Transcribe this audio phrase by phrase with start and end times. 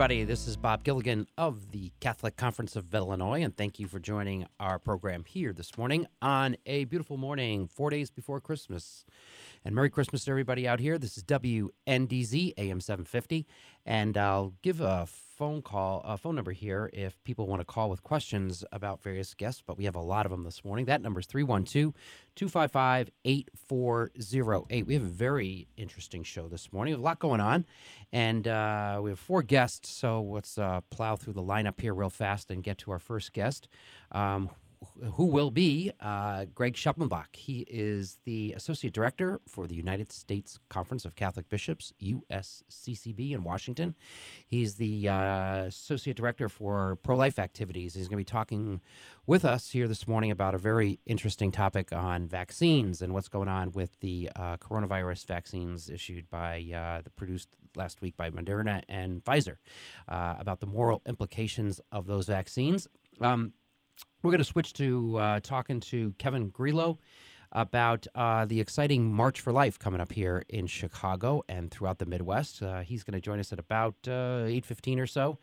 [0.00, 0.24] Everybody.
[0.24, 4.46] This is Bob Gilligan of the Catholic Conference of Illinois, and thank you for joining
[4.58, 9.04] our program here this morning on a beautiful morning, four days before Christmas.
[9.62, 10.96] And Merry Christmas to everybody out here.
[10.96, 13.46] This is WNDZ AM 750,
[13.84, 15.06] and I'll give a
[15.40, 19.32] phone call, a phone number here if people want to call with questions about various
[19.32, 20.84] guests, but we have a lot of them this morning.
[20.84, 21.94] That number is 312
[22.34, 24.86] 255 8408.
[24.86, 27.64] We have a very interesting show this morning, a lot going on,
[28.12, 32.10] and uh, we have four guests, so let's uh, plow through the lineup here real
[32.10, 33.66] fast and get to our first guest.
[34.12, 34.50] Um,
[35.14, 37.36] who will be uh, Greg Schleppenbach.
[37.36, 43.44] He is the Associate Director for the United States Conference of Catholic Bishops, USCCB, in
[43.44, 43.94] Washington.
[44.46, 47.94] He's the uh, Associate Director for pro life activities.
[47.94, 48.80] He's going to be talking
[49.26, 53.48] with us here this morning about a very interesting topic on vaccines and what's going
[53.48, 58.82] on with the uh, coronavirus vaccines issued by uh, the produced last week by Moderna
[58.88, 59.56] and Pfizer
[60.08, 62.88] uh, about the moral implications of those vaccines.
[63.20, 63.52] Um,
[64.22, 66.98] we're going to switch to uh, talking to Kevin Grillot
[67.52, 72.06] about uh, the exciting March for Life coming up here in Chicago and throughout the
[72.06, 72.62] Midwest.
[72.62, 75.38] Uh, he's going to join us at about uh, eight fifteen or so,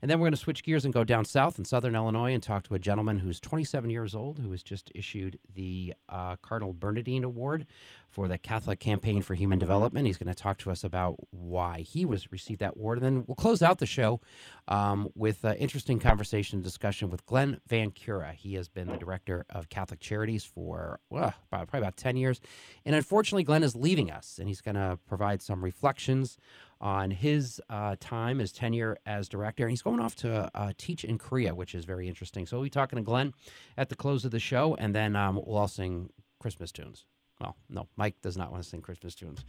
[0.00, 2.42] and then we're going to switch gears and go down south in Southern Illinois and
[2.42, 6.72] talk to a gentleman who's 27 years old who was just issued the uh, Cardinal
[6.72, 7.66] Bernardin Award
[8.12, 10.06] for the Catholic Campaign for Human Development.
[10.06, 13.24] He's going to talk to us about why he was received that award, and then
[13.26, 14.20] we'll close out the show
[14.68, 18.32] um, with an interesting conversation and discussion with Glenn Van Cura.
[18.32, 22.40] He has been the director of Catholic Charities for about, probably about 10 years,
[22.84, 26.36] and unfortunately, Glenn is leaving us, and he's going to provide some reflections
[26.82, 29.62] on his uh, time, his tenure as director.
[29.62, 32.44] And he's going off to uh, teach in Korea, which is very interesting.
[32.44, 33.32] So we'll be talking to Glenn
[33.78, 37.06] at the close of the show, and then um, we'll all sing Christmas tunes.
[37.42, 39.44] Well, no, Mike does not want to sing Christmas tunes.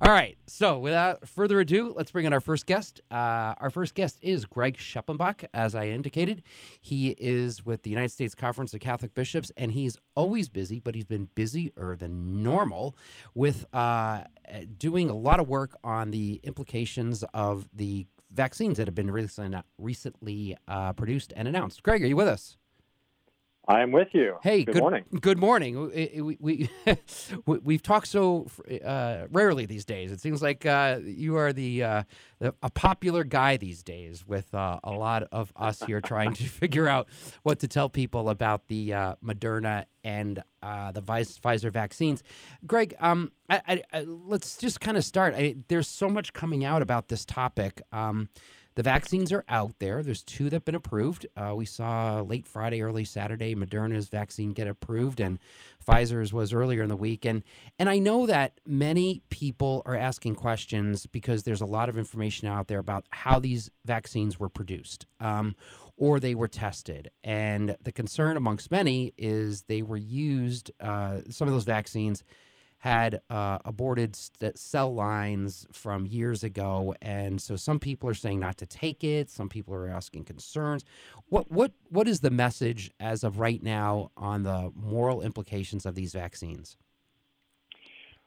[0.00, 0.38] All right.
[0.46, 3.02] So, without further ado, let's bring in our first guest.
[3.10, 6.42] Uh, our first guest is Greg Schleppenbach, as I indicated.
[6.80, 10.94] He is with the United States Conference of Catholic Bishops, and he's always busy, but
[10.94, 12.96] he's been busier than normal
[13.34, 14.22] with uh,
[14.78, 19.60] doing a lot of work on the implications of the vaccines that have been recently,
[19.78, 21.82] recently uh, produced and announced.
[21.82, 22.56] Greg, are you with us?
[23.66, 24.36] I am with you.
[24.42, 25.04] Hey, good, good morning.
[25.20, 25.90] Good morning.
[26.22, 26.70] We, we,
[27.46, 28.46] we we've talked so
[28.84, 30.12] uh, rarely these days.
[30.12, 32.02] It seems like uh, you are the, uh,
[32.40, 36.44] the, a popular guy these days with uh, a lot of us here trying to
[36.48, 37.08] figure out
[37.42, 42.22] what to tell people about the uh, Moderna and uh, the Pfizer vaccines.
[42.66, 45.34] Greg, um, I, I, I, let's just kind of start.
[45.68, 47.80] there's so much coming out about this topic.
[47.92, 48.28] Um,
[48.76, 50.02] the vaccines are out there.
[50.02, 51.26] There's two that have been approved.
[51.36, 55.38] Uh, we saw late Friday, early Saturday, Moderna's vaccine get approved, and
[55.86, 57.24] Pfizer's was earlier in the week.
[57.24, 57.42] And
[57.78, 62.48] and I know that many people are asking questions because there's a lot of information
[62.48, 65.06] out there about how these vaccines were produced.
[65.20, 65.54] Um,
[65.96, 67.08] or they were tested.
[67.22, 72.24] And the concern amongst many is they were used, uh, some of those vaccines
[72.84, 78.38] had uh, aborted st- cell lines from years ago, and so some people are saying
[78.38, 79.30] not to take it.
[79.30, 80.84] Some people are asking concerns.
[81.30, 85.94] What what what is the message as of right now on the moral implications of
[85.94, 86.76] these vaccines?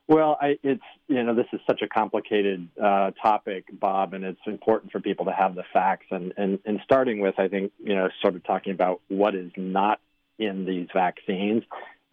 [0.08, 4.42] Well, I, it's you know this is such a complicated uh, topic, Bob, and it's
[4.48, 6.08] important for people to have the facts.
[6.10, 9.52] And, and and starting with, I think you know, sort of talking about what is
[9.56, 10.00] not
[10.40, 11.62] in these vaccines.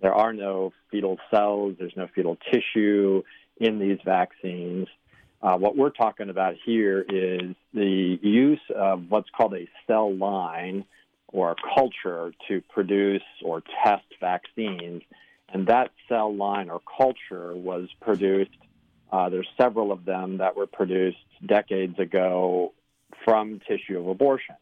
[0.01, 3.23] There are no fetal cells, there's no fetal tissue
[3.57, 4.89] in these vaccines.
[5.43, 10.85] Uh, what we're talking about here is the use of what's called a cell line
[11.29, 15.03] or a culture to produce or test vaccines.
[15.53, 18.57] And that cell line or culture was produced,
[19.13, 22.73] uh, there's several of them that were produced decades ago
[23.25, 24.59] from tissue of abortions.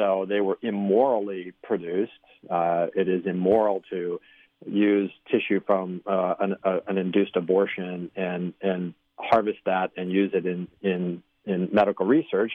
[0.00, 2.12] So they were immorally produced.
[2.48, 4.18] Uh, it is immoral to
[4.66, 10.30] use tissue from uh, an, uh, an, induced abortion and and harvest that and use
[10.32, 12.52] it in in in medical research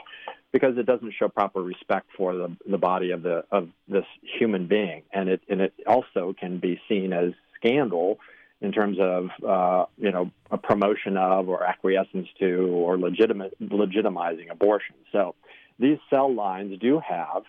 [0.51, 4.05] because it doesn't show proper respect for the, the body of the of this
[4.39, 8.17] human being, and it and it also can be seen as scandal
[8.61, 14.49] in terms of uh, you know a promotion of or acquiescence to or legitimate legitimizing
[14.49, 14.95] abortion.
[15.11, 15.35] So
[15.79, 17.43] these cell lines do have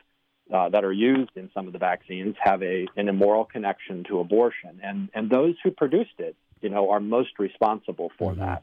[0.53, 4.21] uh, that are used in some of the vaccines have a an immoral connection to
[4.21, 8.41] abortion, and and those who produced it, you know, are most responsible for mm-hmm.
[8.41, 8.63] that.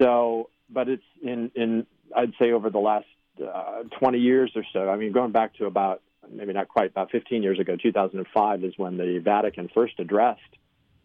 [0.00, 1.86] So, but it's in in
[2.16, 3.06] I'd say over the last
[3.40, 4.90] uh, 20 years or so.
[4.90, 8.74] I mean, going back to about maybe not quite about 15 years ago, 2005 is
[8.76, 10.40] when the Vatican first addressed,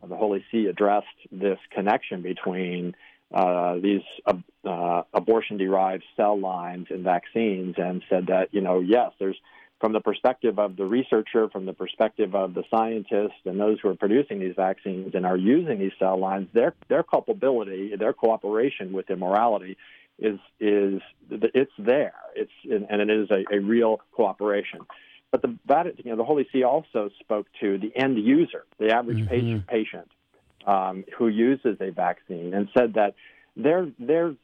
[0.07, 2.95] the Holy See addressed this connection between
[3.33, 9.37] uh, these uh, abortion-derived cell lines and vaccines, and said that you know yes, there's
[9.79, 13.89] from the perspective of the researcher, from the perspective of the scientists and those who
[13.89, 18.93] are producing these vaccines and are using these cell lines, their their culpability, their cooperation
[18.93, 19.77] with immorality
[20.19, 22.15] is is it's there.
[22.35, 24.79] It's and it is a, a real cooperation.
[25.31, 28.91] But the Vatican, you know, the Holy See also spoke to the end user, the
[28.91, 29.27] average mm-hmm.
[29.27, 30.11] patient, patient
[30.67, 33.15] um, who uses a vaccine, and said that
[33.55, 34.35] their their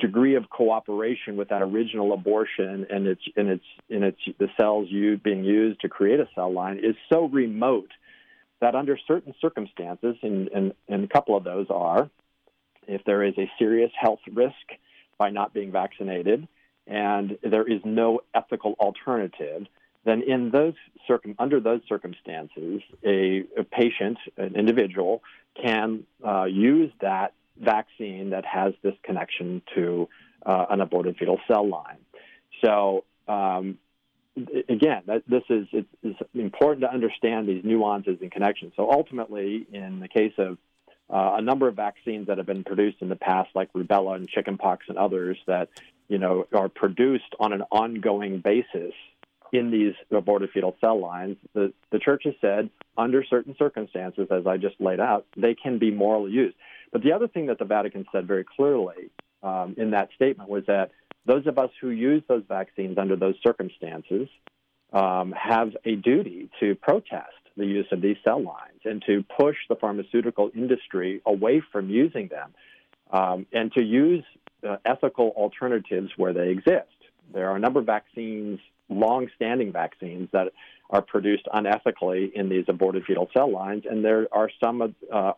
[0.00, 4.88] degree of cooperation with that original abortion and its and its in its the cells
[4.90, 7.90] used, being used to create a cell line is so remote
[8.60, 12.10] that under certain circumstances, and, and, and a couple of those are
[12.88, 14.56] if there is a serious health risk
[15.18, 16.48] by not being vaccinated
[16.88, 19.66] and there is no ethical alternative,
[20.08, 20.74] then in those
[21.06, 25.22] circum- under those circumstances, a, a patient, an individual,
[25.60, 30.08] can uh, use that vaccine that has this connection to
[30.46, 31.98] uh, an aborted fetal cell line.
[32.64, 33.78] So um,
[34.68, 38.72] again, that, this is it's, it's, important to understand these nuances and connections.
[38.76, 40.58] So ultimately, in the case of
[41.10, 44.28] uh, a number of vaccines that have been produced in the past, like rubella and
[44.28, 45.68] chickenpox and others, that
[46.08, 48.94] you know are produced on an ongoing basis
[49.52, 51.36] in these aborted fetal cell lines.
[51.54, 55.78] The the church has said under certain circumstances, as I just laid out, they can
[55.78, 56.56] be morally used.
[56.92, 59.10] But the other thing that the Vatican said very clearly
[59.42, 60.90] um, in that statement was that
[61.26, 64.28] those of us who use those vaccines under those circumstances
[64.92, 69.56] um, have a duty to protest the use of these cell lines and to push
[69.68, 72.54] the pharmaceutical industry away from using them
[73.10, 74.24] um, and to use
[74.66, 76.88] uh, ethical alternatives where they exist.
[77.32, 80.52] There are a number of vaccines, long standing vaccines, that
[80.90, 85.32] are produced unethically in these aborted fetal cell lines, and there are some uh,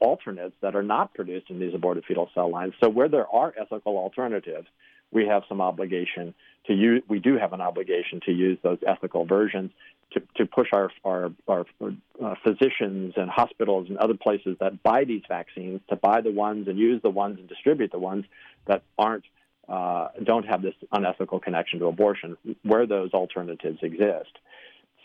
[0.00, 2.74] alternates that are not produced in these aborted fetal cell lines.
[2.82, 4.66] So, where there are ethical alternatives,
[5.12, 6.34] we have some obligation
[6.66, 9.70] to use, we do have an obligation to use those ethical versions
[10.12, 11.64] to, to push our, our, our
[12.22, 16.68] uh, physicians and hospitals and other places that buy these vaccines to buy the ones
[16.68, 18.24] and use the ones and distribute the ones
[18.66, 19.24] that aren't
[19.68, 24.30] uh, don't have this unethical connection to abortion where those alternatives exist.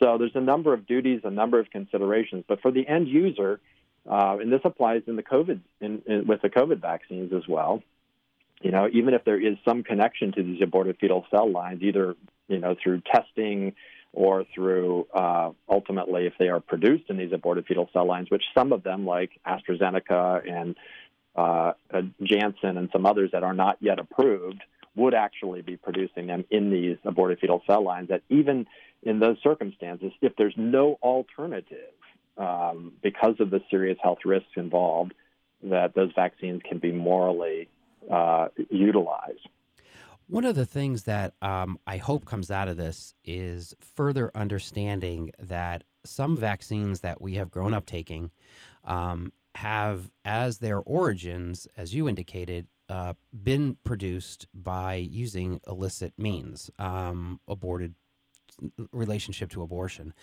[0.02, 3.60] So there's a number of duties, a number of considerations, but for the end user,
[4.10, 7.84] uh, and this applies in the COVID in, in, with the COVID vaccines as well.
[8.62, 12.16] You know, even if there is some connection to these aborted fetal cell lines, either
[12.48, 13.74] you know through testing
[14.14, 18.44] or through uh, ultimately if they are produced in these aborted fetal cell lines, which
[18.56, 20.76] some of them, like AstraZeneca and
[21.36, 21.74] uh,
[22.24, 24.62] Janssen and some others that are not yet approved,
[24.96, 28.10] would actually be producing them in these aborted fetal cell lines.
[28.10, 28.68] That even
[29.04, 31.94] in those circumstances, if there's no alternative
[32.38, 35.14] um, because of the serious health risks involved,
[35.64, 37.70] that those vaccines can be morally
[38.12, 39.48] uh, utilized.
[40.28, 45.32] One of the things that um, I hope comes out of this is further understanding
[45.40, 48.32] that some vaccines that we have grown up taking
[48.86, 56.70] um, have, as their origins, as you indicated, uh, been produced by using illicit means,
[56.78, 57.96] um, aborted
[58.92, 60.14] relationship to abortion.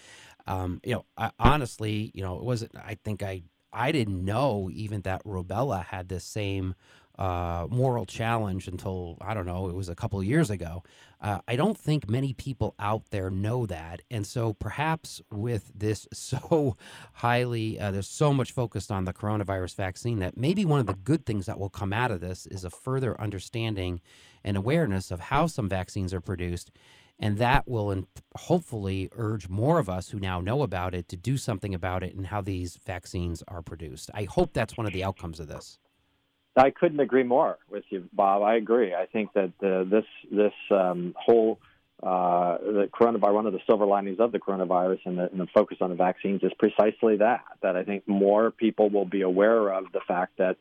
[0.46, 2.72] Um, you know, I, honestly, you know, it wasn't.
[2.76, 3.42] I think I
[3.72, 6.74] I didn't know even that rubella had this same
[7.18, 10.82] uh, moral challenge until I don't know it was a couple of years ago.
[11.20, 16.06] Uh, I don't think many people out there know that, and so perhaps with this
[16.12, 16.76] so
[17.14, 20.94] highly, uh, there's so much focused on the coronavirus vaccine that maybe one of the
[20.94, 24.00] good things that will come out of this is a further understanding
[24.44, 26.70] and awareness of how some vaccines are produced.
[27.20, 28.04] And that will
[28.36, 32.14] hopefully urge more of us who now know about it to do something about it
[32.14, 34.08] and how these vaccines are produced.
[34.14, 35.78] I hope that's one of the outcomes of this.
[36.58, 38.42] I couldn't agree more with you, Bob.
[38.42, 38.94] I agree.
[38.94, 41.58] I think that uh, this this um, whole
[42.02, 45.46] uh, the coronavirus, one of the silver linings of the coronavirus and the, and the,
[45.52, 47.42] focus on the vaccines is precisely that.
[47.62, 50.56] That I think more people will be aware of the fact that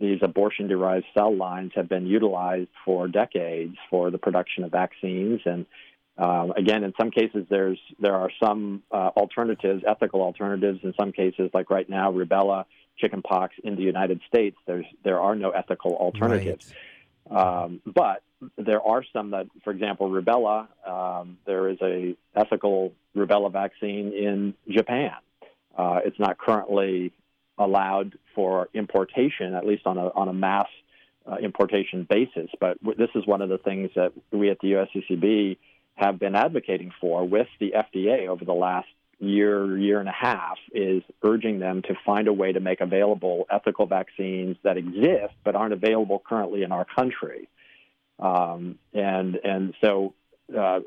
[0.00, 5.40] these abortion derived cell lines have been utilized for decades for the production of vaccines.
[5.44, 5.66] And
[6.18, 10.80] um, again, in some cases, there's there are some uh, alternatives, ethical alternatives.
[10.82, 12.64] In some cases, like right now, rubella,
[12.98, 16.72] chickenpox in the United States, there's there are no ethical alternatives.
[17.30, 17.64] Right.
[17.64, 18.22] Um, but
[18.56, 20.66] there are some that, for example, rubella.
[20.86, 25.12] Um, there is a ethical rubella vaccine in Japan.
[25.76, 27.12] Uh, it's not currently
[27.58, 30.66] allowed for importation, at least on a on a mass
[31.30, 32.50] uh, importation basis.
[32.58, 35.58] But w- this is one of the things that we at the USCCB
[35.98, 38.88] have been advocating for with the FDA over the last
[39.18, 43.46] year, year and a half, is urging them to find a way to make available
[43.50, 47.48] ethical vaccines that exist but aren't available currently in our country.
[48.20, 50.14] Um, and and so
[50.56, 50.80] uh,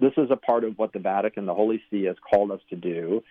[0.00, 2.76] this is a part of what the Vatican, the Holy See, has called us to
[2.76, 3.22] do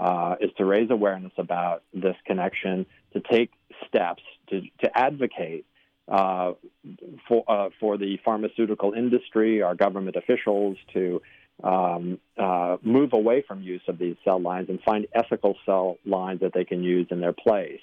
[0.00, 3.50] uh, is to raise awareness about this connection, to take
[3.86, 5.66] steps to, to advocate
[6.10, 6.52] uh,
[7.26, 11.20] for, uh, for the pharmaceutical industry, our government officials, to
[11.62, 16.40] um, uh, move away from use of these cell lines and find ethical cell lines
[16.40, 17.80] that they can use in their place.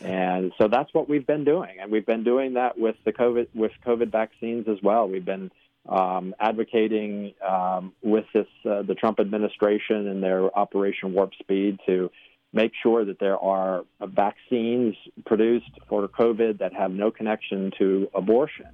[0.00, 3.48] And so that's what we've been doing, and we've been doing that with the COVID
[3.54, 5.08] with COVID vaccines as well.
[5.08, 5.50] We've been
[5.88, 12.10] um, advocating um, with this uh, the Trump administration and their Operation Warp Speed to
[12.52, 14.94] make sure that there are vaccines
[15.24, 18.66] produced for COVID that have no connection to abortion.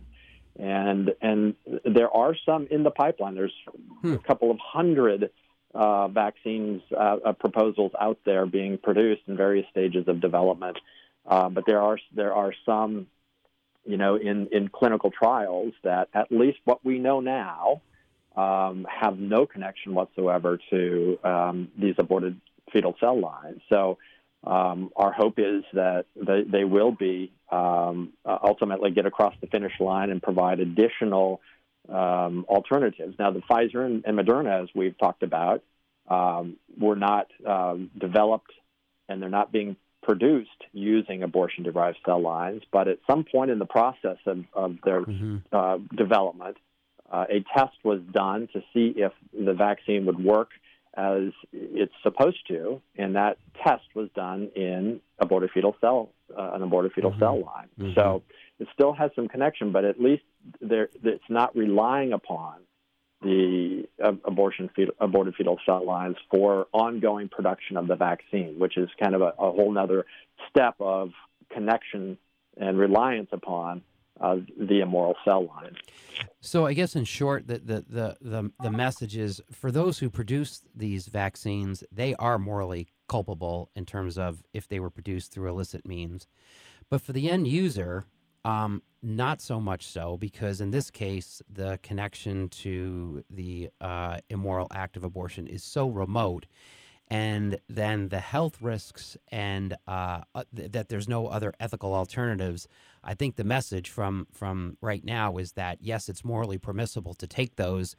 [0.58, 1.54] And and
[1.84, 3.36] there are some in the pipeline.
[3.36, 3.54] There's
[4.02, 4.14] hmm.
[4.14, 5.30] a couple of hundred
[5.72, 10.76] uh, vaccines uh, uh, proposals out there being produced in various stages of development.
[11.24, 13.06] Uh, but there are there are some
[13.88, 17.80] you know, in, in clinical trials that at least what we know now
[18.36, 23.60] um, have no connection whatsoever to um, these aborted fetal cell lines.
[23.68, 23.98] So
[24.44, 29.46] um, our hope is that they, they will be um, uh, ultimately get across the
[29.46, 31.40] finish line and provide additional
[31.88, 33.16] um, alternatives.
[33.18, 35.62] Now, the Pfizer and, and, Moderna, as we've talked about,
[36.08, 37.28] um, were not
[37.98, 38.52] developed
[39.08, 43.58] and they're not being produced using abortion derived cell lines, but at some point in
[43.58, 45.36] the process of, of their mm-hmm.
[45.52, 46.56] uh, development,
[47.10, 50.50] uh, a test was done to see if the vaccine would work
[50.98, 56.62] as it's supposed to, and that test was done in aborted fetal cell, uh, an
[56.62, 57.20] aborted fetal mm-hmm.
[57.20, 57.68] cell line.
[57.78, 57.92] Mm-hmm.
[57.94, 58.22] So
[58.58, 60.24] it still has some connection, but at least
[60.60, 62.56] there, it's not relying upon
[63.22, 68.76] the uh, abortion fetal, aborted fetal cell lines for ongoing production of the vaccine, which
[68.76, 70.04] is kind of a, a whole other
[70.50, 71.10] step of
[71.52, 72.18] connection
[72.56, 73.82] and reliance upon
[74.20, 75.76] uh, the immoral cell line.
[76.40, 80.10] So, I guess in short, the, the, the, the, the message is for those who
[80.10, 85.48] produce these vaccines, they are morally culpable in terms of if they were produced through
[85.48, 86.26] illicit means.
[86.90, 88.06] But for the end user,
[88.44, 94.68] um, not so much so, because in this case, the connection to the uh, immoral
[94.72, 96.46] act of abortion is so remote.
[97.10, 102.68] And then the health risks and uh, uh, th- that there's no other ethical alternatives.
[103.02, 107.26] I think the message from from right now is that yes, it's morally permissible to
[107.26, 107.96] take those,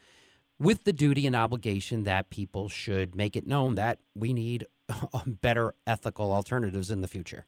[0.59, 4.67] with the duty and obligation that people should make it known that we need
[5.25, 7.47] better ethical alternatives in the future.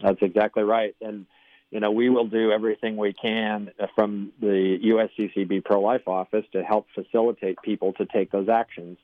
[0.00, 1.26] That's exactly right, and
[1.74, 6.62] you know, we will do everything we can from the USCCB pro life office to
[6.62, 8.96] help facilitate people to take those actions.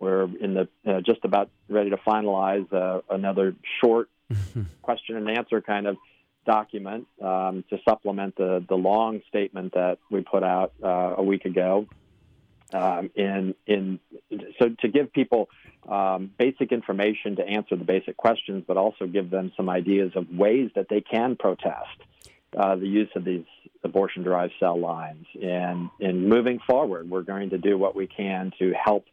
[0.00, 4.08] We're in the uh, just about ready to finalize uh, another short
[4.82, 5.96] question and answer kind of
[6.46, 11.44] document um, to supplement the the long statement that we put out uh, a week
[11.44, 11.86] ago.
[12.72, 14.00] Um, in in
[14.58, 15.48] so to give people
[15.88, 20.30] um, basic information to answer the basic questions, but also give them some ideas of
[20.30, 21.98] ways that they can protest
[22.56, 23.44] uh, the use of these
[23.82, 25.26] abortion derived cell lines.
[25.42, 29.04] And in moving forward, we're going to do what we can to help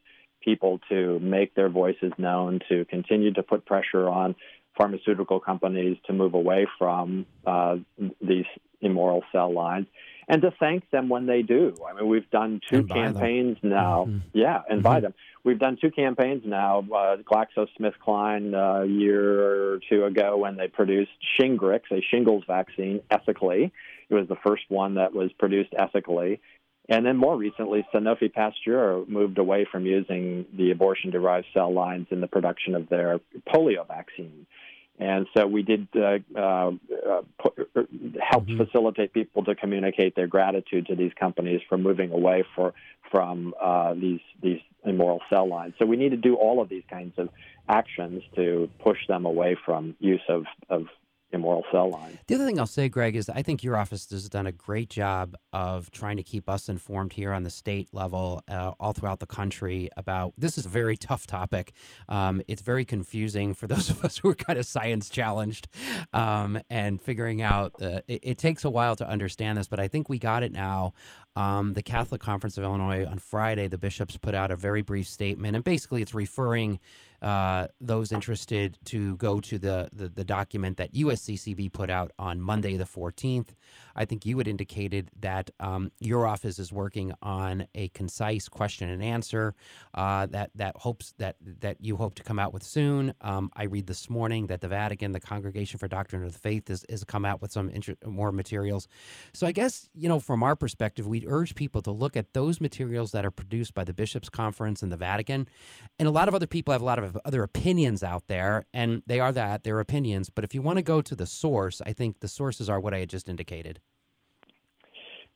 [0.48, 4.34] people to make their voices known, to continue to put pressure on
[4.78, 7.76] pharmaceutical companies to move away from uh,
[8.22, 8.46] these
[8.80, 9.86] immoral cell lines
[10.28, 11.74] and to thank them when they do.
[11.88, 13.70] I mean, we've done two campaigns them.
[13.70, 14.06] now.
[14.08, 14.18] Mm-hmm.
[14.32, 14.82] Yeah, and mm-hmm.
[14.82, 15.14] buy them.
[15.44, 16.80] We've done two campaigns now.
[16.80, 23.00] Uh, GlaxoSmithKline uh, a year or two ago when they produced Shingrix, a shingles vaccine,
[23.10, 23.72] ethically.
[24.10, 26.40] It was the first one that was produced ethically.
[26.88, 32.06] And then more recently, Sanofi Pasteur moved away from using the abortion derived cell lines
[32.10, 34.46] in the production of their polio vaccine.
[34.98, 37.22] And so we did uh, uh, uh,
[38.20, 38.56] help mm-hmm.
[38.56, 42.74] facilitate people to communicate their gratitude to these companies for moving away for,
[43.10, 45.74] from uh, these these immoral cell lines.
[45.78, 47.28] So we need to do all of these kinds of
[47.68, 50.86] actions to push them away from use of, of
[51.32, 52.18] immoral cell line.
[52.26, 54.88] The other thing I'll say, Greg, is I think your office has done a great
[54.88, 59.20] job of trying to keep us informed here on the state level, uh, all throughout
[59.20, 61.72] the country about this is a very tough topic.
[62.08, 65.68] Um, it's very confusing for those of us who are kind of science challenged
[66.12, 67.74] um, and figuring out.
[67.80, 70.52] Uh, it, it, takes a while to understand this, but I think we got it
[70.52, 70.92] now.
[71.34, 75.08] Um, the Catholic Conference of Illinois on Friday, the bishops put out a very brief
[75.08, 76.78] statement, and basically it's referring
[77.22, 82.40] uh, those interested to go to the, the, the document that USCCB put out on
[82.40, 83.48] Monday the 14th.
[83.98, 88.88] I think you had indicated that um, your office is working on a concise question
[88.88, 89.56] and answer
[89.94, 93.12] uh, that that hopes that that you hope to come out with soon.
[93.22, 96.68] Um, I read this morning that the Vatican, the Congregation for Doctrine of the Faith,
[96.68, 98.86] has, has come out with some inter- more materials.
[99.34, 102.60] So I guess you know from our perspective, we urge people to look at those
[102.60, 105.48] materials that are produced by the Bishops' Conference and the Vatican,
[105.98, 109.02] and a lot of other people have a lot of other opinions out there, and
[109.06, 110.30] they are that, they're opinions.
[110.30, 112.94] But if you want to go to the source, I think the sources are what
[112.94, 113.80] I had just indicated.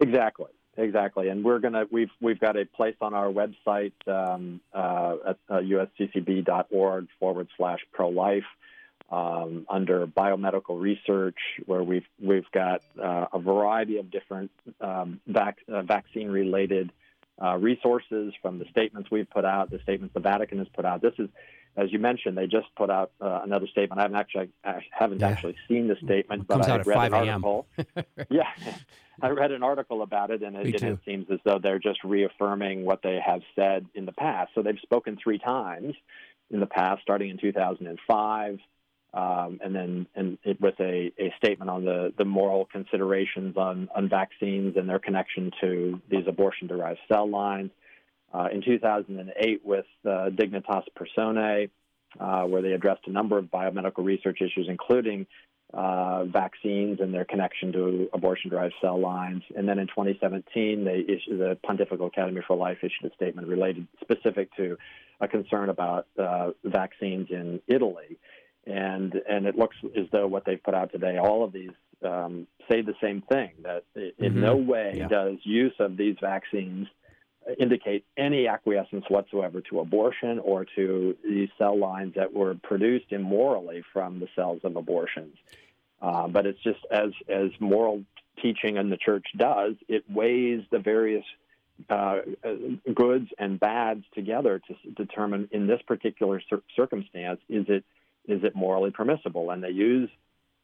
[0.02, 0.48] Exactly.
[0.78, 5.38] Exactly, and we're gonna we've we've got a place on our website um, uh, at
[5.50, 8.46] uh, usccb.org forward slash pro life
[9.10, 15.58] um, under biomedical research, where we've we've got uh, a variety of different um, vac-
[15.68, 16.90] uh, vaccine related
[17.42, 21.02] uh, resources from the statements we've put out, the statements the Vatican has put out.
[21.02, 21.28] This is
[21.76, 23.98] as you mentioned, they just put out uh, another statement.
[23.98, 25.28] I haven't actually, I haven't yeah.
[25.28, 27.66] actually seen the statement, but I read an article.
[28.30, 28.48] yeah,
[29.22, 32.84] I read an article about it, and it, it, seems as though they're just reaffirming
[32.84, 34.50] what they have said in the past.
[34.54, 35.94] So they've spoken three times
[36.50, 38.58] in the past, starting in 2005,
[39.14, 43.88] um, and then and it with a, a statement on the, the moral considerations on,
[43.94, 47.70] on vaccines and their connection to these abortion-derived cell lines
[48.32, 51.68] uh, in 2008 with uh, Dignitas Personae,
[52.18, 55.26] uh, where they addressed a number of biomedical research issues, including
[55.74, 59.42] uh, vaccines and their connection to abortion-derived cell lines.
[59.56, 63.86] And then in 2017, they issued, the Pontifical Academy for Life issued a statement related
[64.00, 64.76] specific to
[65.20, 68.18] a concern about uh, vaccines in Italy.
[68.64, 71.72] And and it looks as though what they've put out today, all of these
[72.04, 74.40] um, say the same thing that in mm-hmm.
[74.40, 75.08] no way yeah.
[75.08, 76.86] does use of these vaccines
[77.58, 83.82] indicate any acquiescence whatsoever to abortion or to these cell lines that were produced immorally
[83.92, 85.36] from the cells of abortions.
[86.00, 88.04] Uh, but it's just as as moral
[88.40, 91.24] teaching in the church does, it weighs the various
[91.88, 92.18] uh,
[92.94, 97.84] goods and bads together to determine in this particular cir- circumstance is it
[98.26, 100.08] is it morally permissible, and they use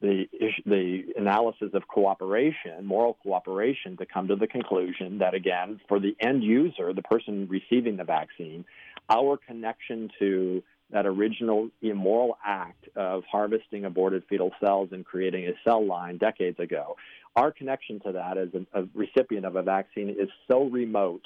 [0.01, 0.29] the
[0.65, 6.17] the analysis of cooperation, moral cooperation, to come to the conclusion that again, for the
[6.21, 8.65] end user, the person receiving the vaccine,
[9.11, 15.53] our connection to that original immoral act of harvesting aborted fetal cells and creating a
[15.69, 16.97] cell line decades ago,
[17.37, 21.25] our connection to that as a, a recipient of a vaccine is so remote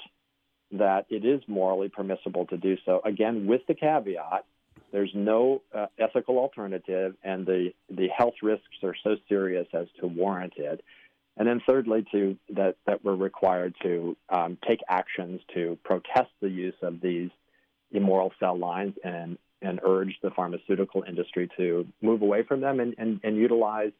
[0.71, 3.01] that it is morally permissible to do so.
[3.05, 4.45] Again, with the caveat
[4.91, 10.07] there's no uh, ethical alternative, and the, the health risks are so serious as to
[10.07, 10.83] warrant it.
[11.35, 16.49] And then, thirdly, to that that we're required to um, take actions to protest the
[16.49, 17.31] use of these
[17.91, 22.93] immoral cell lines and and urge the pharmaceutical industry to move away from them and
[22.99, 23.93] and, and utilize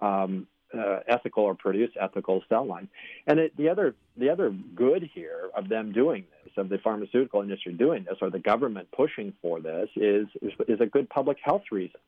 [0.00, 2.88] um, uh, ethical or produce ethical cell lines.
[3.26, 7.42] And it, the other the other good here of them doing this, of the pharmaceutical
[7.42, 11.38] industry doing this, or the government pushing for this, is is, is a good public
[11.42, 12.00] health reason.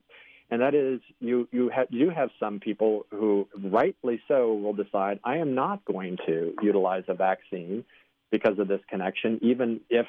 [0.50, 5.18] And that is, you you have you have some people who, rightly so, will decide
[5.24, 7.84] I am not going to utilize a vaccine
[8.30, 10.06] because of this connection, even if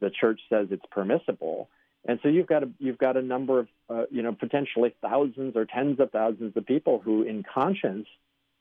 [0.00, 1.68] the church says it's permissible.
[2.06, 5.56] And so you've got a, you've got a number of uh, you know potentially thousands
[5.56, 8.06] or tens of thousands of people who, in conscience,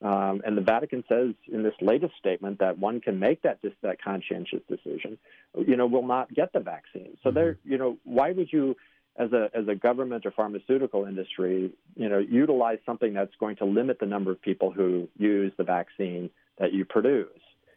[0.01, 4.01] um, and the Vatican says in this latest statement that one can make that that
[4.01, 5.17] conscientious decision,
[5.55, 7.17] you know, will not get the vaccine.
[7.21, 7.35] So mm-hmm.
[7.35, 8.75] there, you know, why would you,
[9.15, 13.65] as a as a government or pharmaceutical industry, you know, utilize something that's going to
[13.65, 17.29] limit the number of people who use the vaccine that you produce?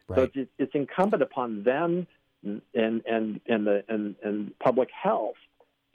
[0.07, 0.17] Right.
[0.17, 2.07] So it's, it's incumbent upon them
[2.43, 5.35] and and and the and, and public health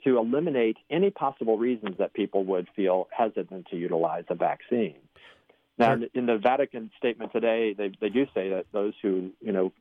[0.05, 4.95] to eliminate any possible reasons that people would feel hesitant to utilize a vaccine.
[5.77, 9.73] Now, in the Vatican statement today, they, they do say that those who you know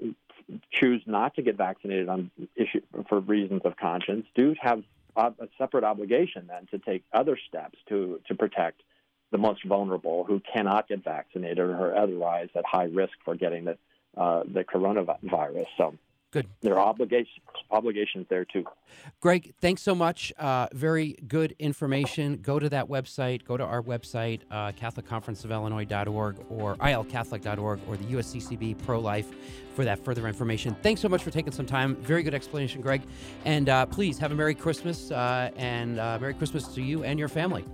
[0.73, 4.83] choose not to get vaccinated on issue for reasons of conscience do have
[5.17, 8.83] a separate obligation then to take other steps to to protect
[9.31, 13.65] the most vulnerable who cannot get vaccinated or are otherwise at high risk for getting
[13.65, 13.79] the
[14.17, 15.67] uh, the coronavirus.
[15.77, 15.95] So
[16.35, 16.49] Good.
[16.63, 17.29] There are obligations
[17.71, 18.65] obligations there too.
[19.21, 20.33] Greg, thanks so much.
[20.37, 22.39] Uh, very good information.
[22.39, 23.45] Go to that website.
[23.45, 29.31] Go to our website, uh, CatholicConferenceofIllinois.org or ilcatholic.org or the USCCB Pro Life
[29.77, 30.77] for that further information.
[30.83, 31.95] Thanks so much for taking some time.
[31.97, 33.03] Very good explanation, Greg.
[33.45, 37.17] And uh, please have a Merry Christmas uh, and uh, Merry Christmas to you and
[37.17, 37.65] your family.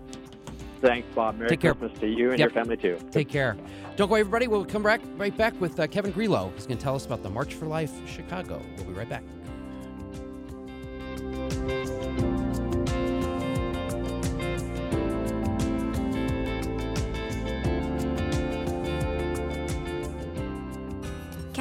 [0.81, 1.37] Thanks, Bob.
[1.37, 1.75] Merry Take care.
[1.75, 2.47] Christmas to you and Yep.
[2.47, 2.99] your family too.
[3.11, 3.57] Take care.
[3.97, 4.47] Don't go, everybody.
[4.49, 6.55] We'll come back right back with uh, Kevin Grillot.
[6.55, 8.63] He's going to tell us about the March for Life Chicago.
[8.77, 9.23] We'll be right back.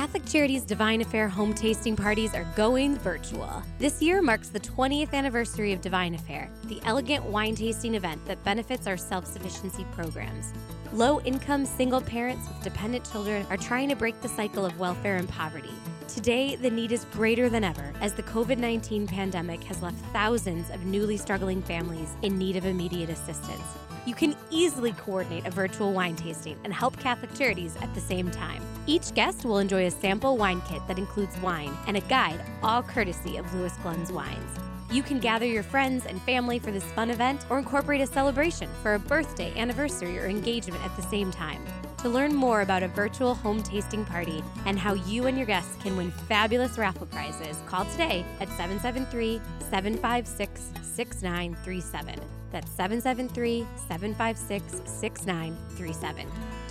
[0.09, 3.61] Catholic Charities Divine Affair home tasting parties are going virtual.
[3.77, 8.43] This year marks the 20th anniversary of Divine Affair, the elegant wine tasting event that
[8.43, 10.51] benefits our self sufficiency programs.
[10.93, 15.17] Low income single parents with dependent children are trying to break the cycle of welfare
[15.17, 15.69] and poverty.
[16.07, 20.71] Today, the need is greater than ever as the COVID 19 pandemic has left thousands
[20.71, 23.61] of newly struggling families in need of immediate assistance.
[24.09, 28.31] You can easily coordinate a virtual wine tasting and help Catholic Charities at the same
[28.31, 28.59] time.
[28.87, 32.81] Each guest will enjoy a sample wine kit that includes wine and a guide, all
[32.81, 34.59] courtesy of Lewis Glen's Wines.
[34.89, 38.67] You can gather your friends and family for this fun event or incorporate a celebration
[38.81, 41.63] for a birthday, anniversary, or engagement at the same time.
[42.01, 45.75] To learn more about a virtual home tasting party and how you and your guests
[45.83, 52.21] can win fabulous raffle prizes, call today at 773 756 6937.
[52.51, 56.25] That's 773 756 6937.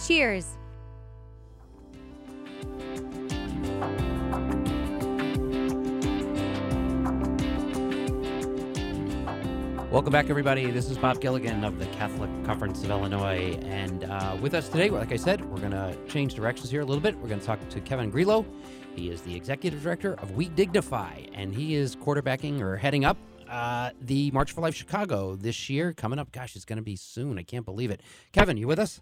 [0.06, 0.46] Cheers!
[9.90, 10.70] Welcome back, everybody.
[10.70, 13.58] This is Bob Gilligan of the Catholic Conference of Illinois.
[13.62, 16.84] And uh, with us today, like I said, we're going to change directions here a
[16.84, 17.16] little bit.
[17.16, 18.44] We're going to talk to Kevin Grillot.
[18.94, 23.16] He is the executive director of weDignify, and he is quarterbacking or heading up
[23.48, 25.94] uh, the March for Life Chicago this year.
[25.94, 27.38] Coming up, gosh, it's going to be soon.
[27.38, 28.02] I can't believe it.
[28.32, 29.00] Kevin, you with us?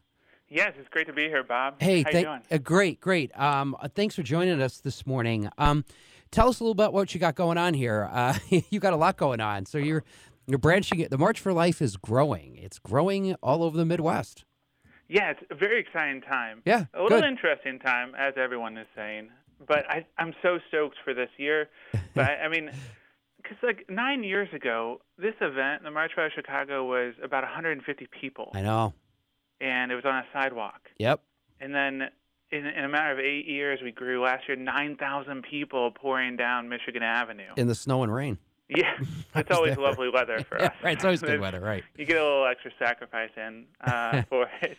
[0.49, 1.83] Yes, it's great to be here, Bob.
[1.83, 2.42] Hey, how you doing?
[2.49, 3.37] uh, great, great.
[3.37, 5.51] Um, uh, thanks for joining us this morning.
[5.59, 5.85] Um,
[6.31, 8.09] tell us a little about what you got going on here.
[8.12, 8.35] Uh,
[8.70, 9.66] you got a lot going on.
[9.66, 10.05] So you're
[10.46, 11.11] you're branching it.
[11.11, 12.56] The March for Life is growing.
[12.56, 14.44] It's growing all over the Midwest.
[15.09, 16.62] Yeah, it's a very exciting time.
[16.64, 17.28] Yeah, A little good.
[17.28, 19.28] interesting time, as everyone is saying.
[19.66, 21.68] But I, I'm so stoked for this year.
[22.14, 22.70] But I, I mean,
[23.37, 28.50] because like nine years ago, this event, the March for Chicago, was about 150 people,
[28.54, 28.94] I know.
[29.61, 30.80] and it was on a sidewalk.
[30.98, 31.20] Yep.
[31.61, 32.09] And then
[32.50, 36.68] in, in a matter of eight years, we grew last year 9,000 people pouring down
[36.70, 37.52] Michigan Avenue.
[37.56, 38.38] In the snow and rain.
[38.68, 38.92] Yeah,
[39.35, 40.72] it's always lovely weather for Yeah, us.
[40.83, 40.92] right.
[40.96, 41.85] It's always good weather, right?
[41.96, 44.79] you get a little extra sacrifice in uh, for it.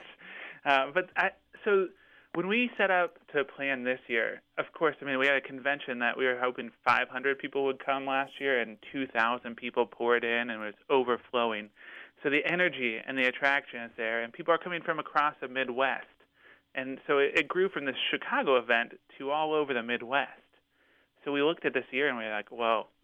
[0.66, 1.30] Uh, but I,
[1.64, 1.88] so
[2.34, 5.42] when we set out to plan this year, of course, I mean we had a
[5.42, 10.24] convention that we were hoping 500 people would come last year, and 2,000 people poured
[10.24, 11.70] in, and it was overflowing.
[12.24, 15.48] So the energy and the attraction is there, and people are coming from across the
[15.48, 16.06] Midwest,
[16.76, 20.32] and so it, it grew from this Chicago event to all over the Midwest.
[21.24, 22.97] So we looked at this year and we were like, well, we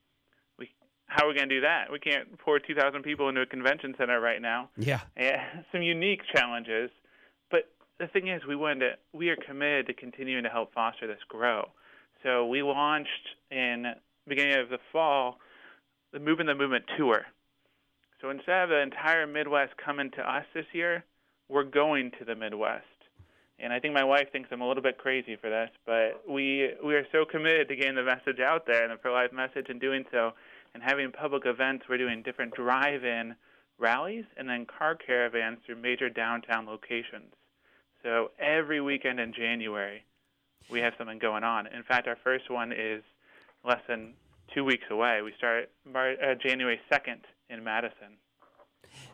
[1.07, 1.91] how are we going to do that?
[1.91, 4.69] We can't pour 2,000 people into a convention center right now.
[4.77, 5.01] Yeah.
[5.17, 6.89] Yeah, some unique challenges.
[7.51, 11.07] But the thing is, we wanted to, we are committed to continuing to help foster
[11.07, 11.69] this grow.
[12.23, 13.09] So we launched
[13.51, 13.93] in
[14.27, 15.37] beginning of the fall
[16.13, 17.25] the Moving the Movement tour.
[18.21, 21.03] So instead of the entire Midwest coming to us this year,
[21.49, 22.85] we're going to the Midwest.
[23.59, 26.71] And I think my wife thinks I'm a little bit crazy for this, but we
[26.83, 29.79] we are so committed to getting the message out there and the pro-life message and
[29.79, 30.31] doing so
[30.73, 31.85] and having public events.
[31.87, 33.35] We're doing different drive-in
[33.77, 37.33] rallies and then car caravans through major downtown locations.
[38.01, 40.03] So every weekend in January,
[40.69, 41.67] we have something going on.
[41.67, 43.03] In fact, our first one is
[43.63, 44.13] less than
[44.53, 45.21] two weeks away.
[45.21, 48.17] We start uh, January 2nd in Madison.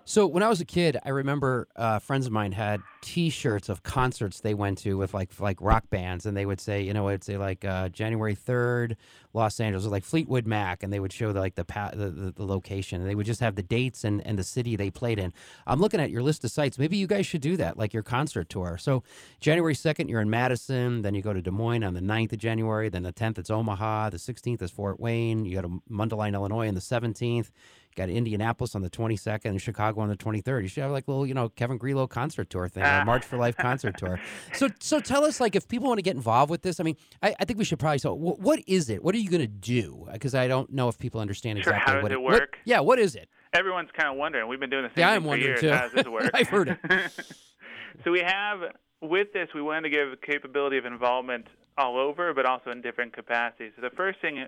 [0.10, 3.84] So when I was a kid, I remember uh, friends of mine had T-shirts of
[3.84, 7.08] concerts they went to with like like rock bands, and they would say, you know,
[7.10, 8.98] it'd say like uh, January third,
[9.34, 12.10] Los Angeles, or like Fleetwood Mac, and they would show the, like the, pa- the,
[12.10, 14.90] the the location, and they would just have the dates and, and the city they
[14.90, 15.32] played in.
[15.68, 16.80] I'm looking at your list of sites.
[16.80, 18.80] Maybe you guys should do that, like your concert tour.
[18.80, 19.04] So
[19.40, 22.40] January second, you're in Madison, then you go to Des Moines on the 9th of
[22.40, 26.34] January, then the tenth it's Omaha, the sixteenth is Fort Wayne, you go to Mundelein,
[26.34, 27.52] Illinois, on the seventeenth.
[27.96, 30.62] Got Indianapolis on the 22nd and Chicago on the 23rd.
[30.62, 33.38] You should have like little, you know, Kevin Grillot concert tour thing, or March for
[33.38, 34.20] Life concert tour.
[34.54, 36.96] So, so tell us, like, if people want to get involved with this, I mean,
[37.22, 37.98] I, I think we should probably.
[38.00, 39.04] So, what, what is it?
[39.04, 40.08] What are you going to do?
[40.12, 42.58] Because I don't know if people understand Sure, exactly how does what it what- work?
[42.66, 43.28] yeah, what is it?
[43.54, 44.48] Everyone's kind of wondering.
[44.48, 45.62] We've been doing the same Yeah, thing I'm for wondering years.
[45.62, 45.72] too.
[45.72, 46.32] How does this work?
[46.34, 46.78] I've heard it.
[48.04, 48.60] so we have
[49.02, 51.48] with this, we wanted to give capability of involvement
[51.78, 53.72] all over, but also in different capacities.
[53.76, 54.46] So the first thing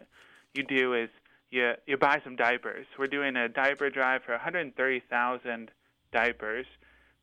[0.53, 1.09] you do is
[1.51, 2.87] you you buy some diapers.
[2.97, 5.71] We're doing a diaper drive for 130,000
[6.11, 6.65] diapers,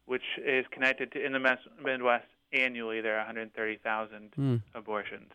[0.07, 4.63] which is connected to in the Midwest annually there are 130,000 Mm.
[4.75, 5.33] abortions.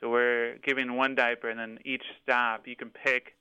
[0.00, 3.34] So we're giving one diaper, and then each stop you can pick.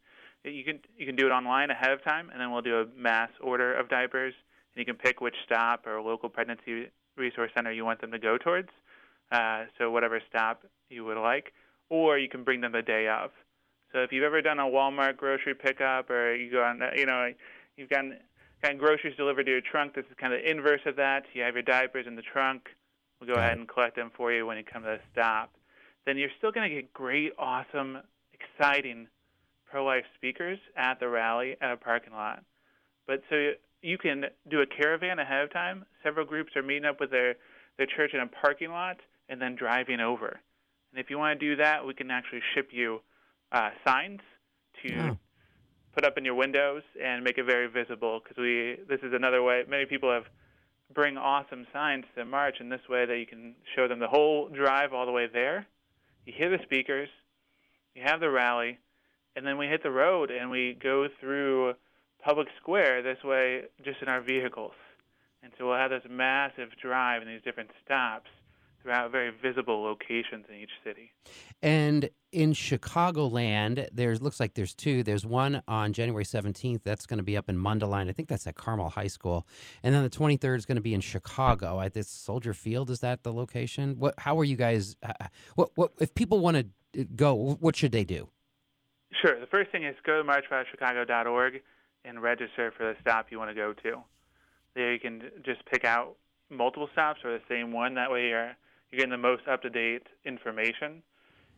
[0.44, 2.86] You can you can do it online ahead of time, and then we'll do a
[2.96, 4.34] mass order of diapers,
[4.74, 8.20] and you can pick which stop or local pregnancy resource center you want them to
[8.20, 8.70] go towards.
[9.32, 11.54] Uh, so whatever stop you would like,
[11.90, 13.32] or you can bring them the day of.
[13.96, 17.32] So if you've ever done a Walmart grocery pickup, or you go on, you know,
[17.78, 18.18] you've gotten,
[18.62, 19.96] gotten groceries delivered to your trunk.
[19.96, 21.24] This is kind of the inverse of that.
[21.32, 22.68] You have your diapers in the trunk.
[23.22, 25.54] We'll go ahead and collect them for you when you come to the stop.
[26.06, 28.00] Then you're still going to get great, awesome,
[28.34, 29.08] exciting
[29.72, 32.44] pro-life speakers at the rally at a parking lot.
[33.08, 35.86] But so you can do a caravan ahead of time.
[36.04, 37.36] Several groups are meeting up with their
[37.78, 38.98] their church in a parking lot
[39.30, 40.42] and then driving over.
[40.92, 43.00] And if you want to do that, we can actually ship you
[43.52, 44.22] uh, signs
[44.84, 45.18] to Oh.
[45.94, 48.20] put up in your windows and make it very visible.
[48.20, 50.26] Because we this is another way many people have
[50.94, 54.50] bring awesome signs to march, and this way that you can show them the whole
[54.50, 55.66] drive all the way there.
[56.26, 57.10] You hear the speakers,
[57.96, 58.78] you have the rally,
[59.36, 61.74] and then we hit the road and we go through
[62.24, 64.74] public square this way just in our vehicles.
[65.44, 68.30] And so we'll have this massive drive and these different stops
[68.86, 71.12] throughout very visible locations in each city.
[71.64, 75.02] And in Chicagoland, there's looks like there's two.
[75.02, 76.84] There's one on January 17th.
[76.84, 78.10] That's going to be up in Mundelein.
[78.10, 79.48] I think that's at Carmel High School.
[79.82, 82.92] And then the 23rd is going to be in Chicago at this Soldier Field.
[82.92, 83.96] Is that the location?
[83.98, 84.14] What?
[84.20, 84.96] How are you guys?
[85.02, 85.14] Uh,
[85.56, 85.72] what?
[85.74, 85.92] What?
[86.00, 86.58] If people want
[86.94, 88.30] to go, what should they do?
[89.20, 89.40] Sure.
[89.40, 91.62] The first thing is go to marchforchicago.org
[92.04, 94.04] and register for the stop you want to go to.
[94.76, 96.18] There you can just pick out
[96.52, 97.96] multiple stops or the same one.
[97.96, 98.56] That way you're
[98.96, 101.04] you're getting the most up to date information.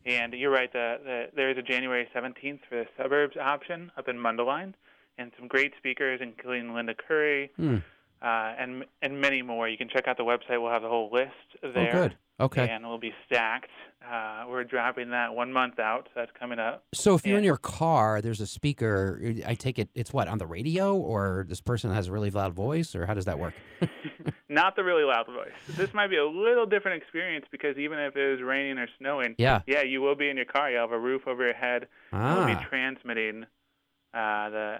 [0.05, 0.71] And you're right.
[0.71, 4.73] The, the, there is a January 17th for the suburbs option up in Mundelein,
[5.17, 7.77] and some great speakers, including Linda Curry, Hmm.
[8.21, 8.25] uh,
[8.57, 9.67] and and many more.
[9.67, 10.61] You can check out the website.
[10.61, 11.91] We'll have the whole list there.
[11.95, 12.17] Oh, good.
[12.39, 12.69] Okay.
[12.69, 13.71] And it'll be stacked.
[14.07, 16.83] Uh, we're dropping that one month out, so that's coming up.
[16.93, 19.19] So if you're in your car, there's a speaker.
[19.45, 22.53] I take it it's what on the radio, or this person has a really loud
[22.53, 23.55] voice, or how does that work?
[24.49, 25.51] Not the really loud voice.
[25.75, 29.35] This might be a little different experience because even if it is raining or snowing,
[29.39, 29.61] Yeah.
[29.67, 30.69] yeah, you will be in your car.
[30.71, 31.87] You'll have a roof over your head.
[32.13, 32.65] It'll be Ah.
[32.69, 33.43] transmitting
[34.13, 34.75] uh, the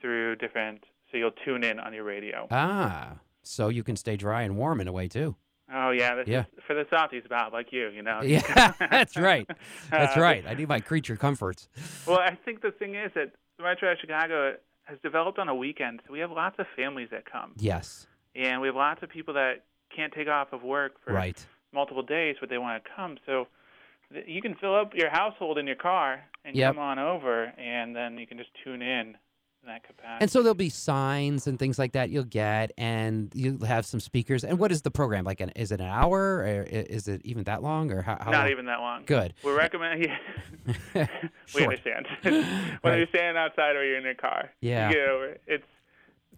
[0.00, 0.82] through different.
[1.10, 2.48] So you'll tune in on your radio.
[2.50, 3.18] Ah.
[3.42, 5.36] So you can stay dry and warm in a way too.
[5.72, 6.44] Oh yeah, this Yeah.
[6.66, 7.88] for the softies, Bob, like you.
[7.88, 8.20] You know.
[8.22, 9.48] Yeah, that's right.
[9.90, 10.44] That's Uh, right.
[10.46, 11.68] I need my creature comforts.
[12.06, 16.12] Well, I think the thing is that Metro Chicago has developed on a weekend, so
[16.12, 18.06] we have lots of families that come, Yes.
[18.34, 21.44] and we have lots of people that can't take off of work for Right.
[21.72, 23.18] multiple days, but they want to come.
[23.24, 23.46] So
[24.12, 26.74] th- you can fill up your household in your car and Yep.
[26.74, 29.16] come on over, and then you can just tune in
[29.62, 30.18] in that capacity.
[30.20, 34.00] And so there'll be signs and things like that you'll get, and you'll have some
[34.00, 34.44] speakers.
[34.44, 35.40] And what is the program like?
[35.40, 38.16] An, is it an hour, or is it even that long, or how?
[38.20, 38.50] how Not long?
[38.50, 39.04] even that long.
[39.06, 39.34] Good.
[39.44, 40.06] We recommend.
[40.94, 41.06] Yeah,
[41.54, 42.06] we understand.
[42.22, 42.40] Whether
[42.84, 42.98] Right.
[42.98, 44.88] you're standing outside or you're in your car, Yeah.
[44.88, 45.42] you get over it.
[45.46, 45.64] It's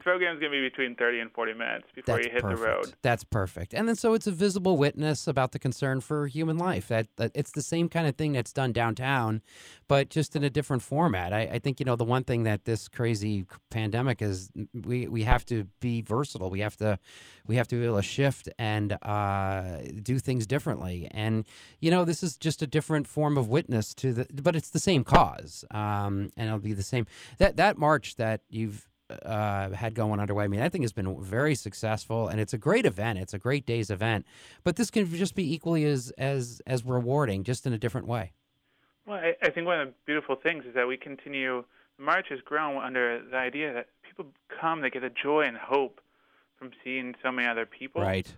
[0.04, 2.60] program's gonna be between 30 and 40 minutes before That's you hit perfect.
[2.60, 2.94] the road.
[3.02, 3.74] That's perfect.
[3.74, 6.88] And then so it's a visible witness about the concern for human life.
[6.88, 9.42] That, that it's the same kind of thing that's done downtown,
[9.88, 11.32] but just in a different format.
[11.32, 15.24] I, I think you know the one thing that this crazy pandemic is we we
[15.24, 16.50] have to be versatile.
[16.50, 16.98] We have to
[17.46, 21.08] we have to be able to shift and uh, do things differently.
[21.10, 21.46] And
[21.80, 24.78] you know this is just a different form of witness to the, but it's the
[24.78, 25.64] same cause.
[25.70, 27.06] Um, and it'll be the same
[27.38, 30.44] that that march that you've uh, had going underway.
[30.44, 33.18] I mean, I think has been very successful, and it's a great event.
[33.18, 34.26] It's a great day's event,
[34.62, 38.32] but this can just be equally as as as rewarding, just in a different way.
[39.06, 41.64] Well, I, I think one of the beautiful things is that we continue.
[41.98, 44.26] The march has grown under the idea that people
[44.60, 46.00] come, they get the joy and hope
[46.58, 48.02] from seeing so many other people.
[48.02, 48.32] Right.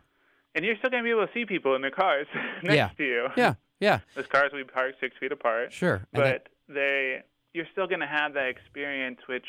[0.55, 2.27] And you're still going to be able to see people in their cars
[2.63, 2.89] next Yeah.
[2.97, 3.29] to you.
[3.37, 3.55] Yeah.
[3.81, 4.01] Yeah.
[4.15, 5.73] Those cars will be parked six feet apart.
[5.73, 6.07] Sure.
[6.13, 7.23] And that- But they,
[7.55, 9.45] you're still going to have that experience, which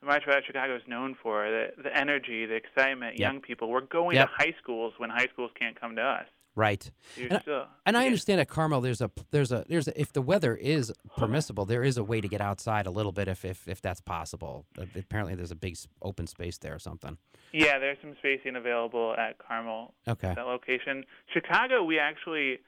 [0.00, 3.20] the March Chicago is known for the, the energy, the excitement, Yep.
[3.20, 3.68] young people.
[3.68, 4.28] We're going Yep.
[4.28, 6.26] to high schools when high schools can't come to us.
[6.56, 6.90] right.
[7.18, 10.12] And I- still, And I understand at Carmel, there's a there's a there's a, if
[10.12, 13.44] the weather is permissible, there is a way to get outside a little bit if
[13.44, 14.66] if, if that's possible.
[14.78, 17.16] Uh, Apparently, there's a big open space there or something.
[17.52, 20.32] Yeah, there's some spacing available at Carmel, Okay.
[20.34, 21.04] that location.
[21.32, 22.58] Chicago, we actually,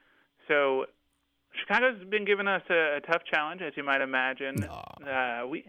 [0.48, 0.86] so
[1.60, 4.64] Chicago's been giving us a, a tough challenge, as you might imagine.
[4.64, 5.66] Uh, we,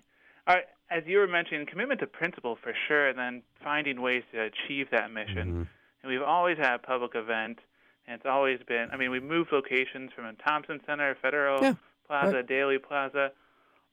[0.47, 0.61] are,
[0.93, 4.89] as you were mentioning, commitment to principle for sure, and then finding ways to achieve
[4.91, 5.53] that mission.
[5.53, 5.67] Mhm.
[6.03, 7.59] And we've always had a public event,
[8.05, 8.89] And it's always been.
[8.91, 11.75] I mean, we moved locations from Thompson Center, Federal Yeah,
[12.05, 12.45] Plaza, right.
[12.45, 13.31] Daley Plaza.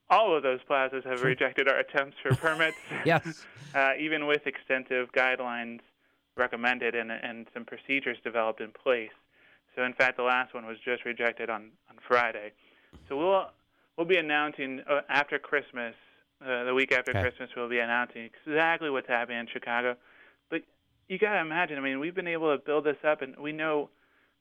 [0.08, 2.76] All of those plazas have rejected our attempts for permits.
[3.04, 3.46] Yes.
[3.74, 5.78] uh, even with extensive guidelines
[6.36, 9.12] recommended and, and some procedures developed in place.
[9.76, 12.50] So, in fact, the last one was just rejected on, on Friday.
[13.08, 13.46] So we'll
[13.96, 15.94] we'll be announcing uh, after Christmas,
[16.44, 17.20] uh, the week after Okay.
[17.22, 19.96] Christmas, we'll be announcing exactly what's happening in Chicago.
[20.50, 20.62] But
[21.08, 21.78] you got to imagine.
[21.78, 23.90] I mean, we've been able to build this up, and we know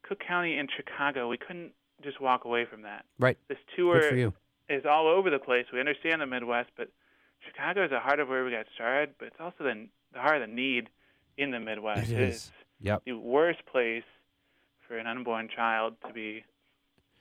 [0.04, 1.28] Cook County and Chicago.
[1.28, 1.72] We couldn't
[2.04, 3.06] just walk away from that.
[3.20, 3.38] Right.
[3.48, 4.32] This tour
[4.70, 5.66] is all over the place.
[5.74, 6.90] We understand the Midwest, but
[7.46, 10.42] Chicago is the heart of where we got started, but it's also the, the heart
[10.42, 10.90] of the need
[11.38, 12.12] in the Midwest.
[12.12, 12.52] It is.
[12.82, 13.04] Yep.
[13.06, 14.04] the worst place
[14.88, 16.46] for an unborn child to be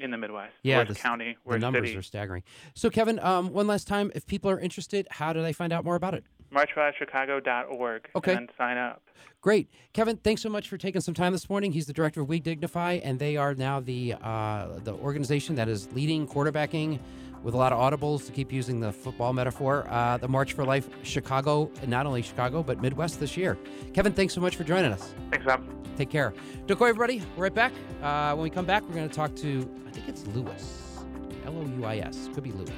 [0.01, 0.55] in the Midwest.
[0.63, 1.97] Yeah, the county, The numbers city.
[1.99, 2.43] are staggering.
[2.75, 5.85] So, Kevin, um, one last time, if people are interested, how do they find out
[5.85, 6.25] more about it?
[6.53, 8.09] MarchForLifeChicago.org.
[8.17, 8.35] Okay.
[8.35, 9.03] And sign up.
[9.41, 10.17] Great, Kevin.
[10.17, 11.73] Thanks so much for taking some time this morning.
[11.73, 15.91] He's the director of weDignify, and they are now the uh, the organization that is
[15.93, 16.99] leading quarterbacking
[17.43, 19.87] with a lot of audibles to keep using the football metaphor.
[19.89, 23.59] Uh, the March for Life Chicago, and not only Chicago but Midwest this year.
[23.93, 25.15] Kevin, thanks so much for joining us.
[25.31, 25.65] Thanks, Bob.
[25.97, 26.33] Take care.
[26.67, 27.23] Go, everybody.
[27.37, 27.73] We're right back.
[28.03, 30.99] Uh, when we come back, we're going to talk to I think it's Lewis,
[31.45, 32.29] L O U I S.
[32.35, 32.73] Could be Louis.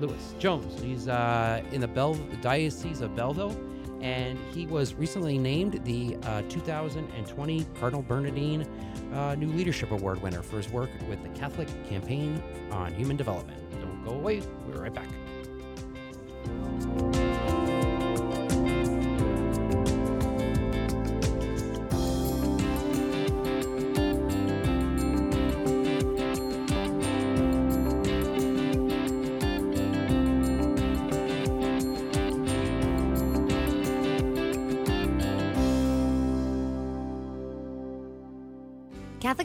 [0.00, 0.80] Lewis Jones.
[0.80, 3.56] He's uh, in the Bell Diocese of Belleville,
[4.00, 8.66] and he was recently named the uh, 2020 Cardinal Bernardin
[9.12, 13.61] uh, New Leadership Award winner for his work with the Catholic Campaign on Human Development.
[14.04, 14.42] Go away.
[14.66, 15.08] We're right back.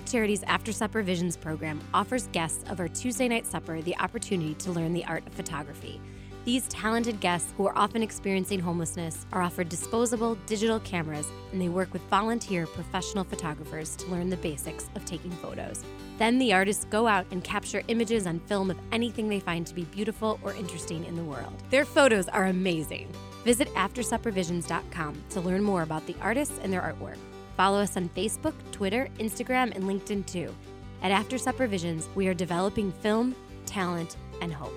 [0.08, 4.72] Charities After Supper Visions program offers guests of our Tuesday night supper the opportunity to
[4.72, 6.00] learn the art of photography.
[6.46, 11.68] These talented guests, who are often experiencing homelessness, are offered disposable digital cameras and they
[11.68, 15.84] work with volunteer professional photographers to learn the basics of taking photos.
[16.18, 19.76] Then the artists go out and capture images on film of anything they find to
[19.76, 21.54] be beautiful or interesting in the world.
[21.70, 23.12] Their photos are amazing.
[23.44, 27.18] Visit AfterSupperVisions.com to learn more about the artists and their artwork.
[27.58, 30.56] Follow us on Facebook, Twitter, Instagram, and LinkedIn too.
[31.02, 34.74] At After Supper Visions, we are developing film, talent, and hope.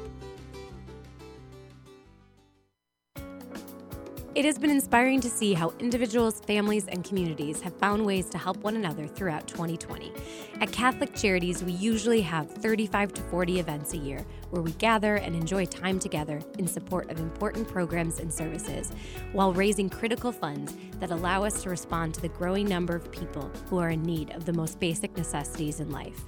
[4.40, 8.38] It has been inspiring to see how individuals, families, and communities have found ways to
[8.38, 10.14] help one another throughout 2020.
[10.62, 15.16] At Catholic Charities, we usually have 35 to 40 events a year where we gather
[15.16, 18.92] and enjoy time together in support of important programs and services
[19.32, 23.50] while raising critical funds that allow us to respond to the growing number of people
[23.68, 26.24] who are in need of the most basic necessities in life.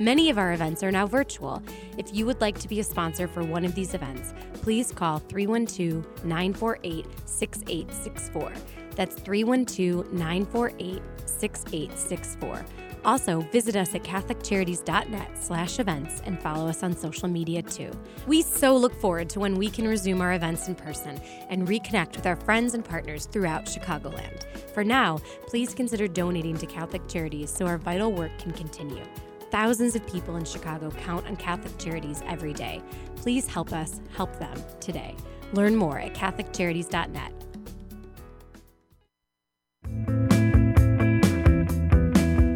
[0.00, 1.62] Many of our events are now virtual.
[1.98, 5.18] If you would like to be a sponsor for one of these events, please call
[5.18, 8.52] 312 948 6864.
[8.96, 12.64] That's 312 948 6864.
[13.04, 17.90] Also, visit us at catholiccharities.net slash events and follow us on social media too.
[18.26, 22.16] We so look forward to when we can resume our events in person and reconnect
[22.16, 24.44] with our friends and partners throughout Chicagoland.
[24.72, 29.04] For now, please consider donating to Catholic Charities so our vital work can continue.
[29.50, 32.80] Thousands of people in Chicago count on Catholic Charities every day.
[33.16, 35.16] Please help us help them today.
[35.52, 37.32] Learn more at CatholicCharities.net.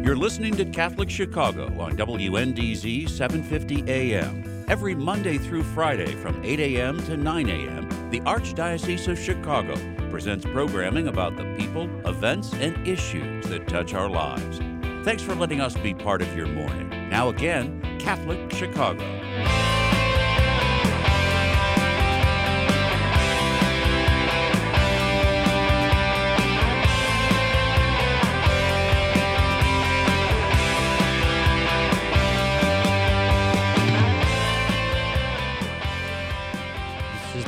[0.05, 4.65] You're listening to Catholic Chicago on WNDZ 750 AM.
[4.69, 7.05] Every Monday through Friday from 8 a.m.
[7.05, 9.75] to 9 a.m., the Archdiocese of Chicago
[10.09, 14.61] presents programming about the people, events, and issues that touch our lives.
[15.05, 16.89] Thanks for letting us be part of your morning.
[17.11, 19.03] Now, again, Catholic Chicago.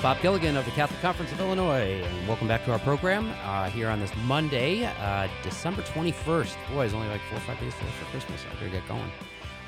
[0.07, 3.69] Bob Gilligan of the Catholic Conference of Illinois, and welcome back to our program uh,
[3.69, 6.55] here on this Monday, uh, December 21st.
[6.73, 8.41] Boy, it's only like four or five days left for Christmas.
[8.49, 9.11] I better get going.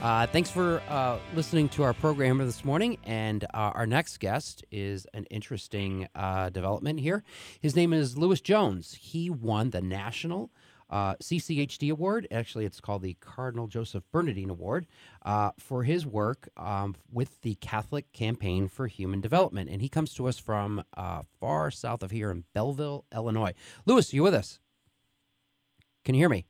[0.01, 2.97] Uh, thanks for uh, listening to our program this morning.
[3.03, 7.25] And uh, our next guest is an interesting uh, development here.
[7.59, 8.93] His name is Lewis Jones.
[8.93, 10.51] He won the National
[10.89, 12.27] uh, CCHD Award.
[12.31, 14.87] Actually, it's called the Cardinal Joseph Bernardin Award
[15.23, 19.69] uh, for his work um, with the Catholic Campaign for Human Development.
[19.69, 23.53] And he comes to us from uh, far south of here in Belleville, Illinois.
[23.85, 24.59] Lewis, you with us?
[26.05, 26.45] Can you hear me?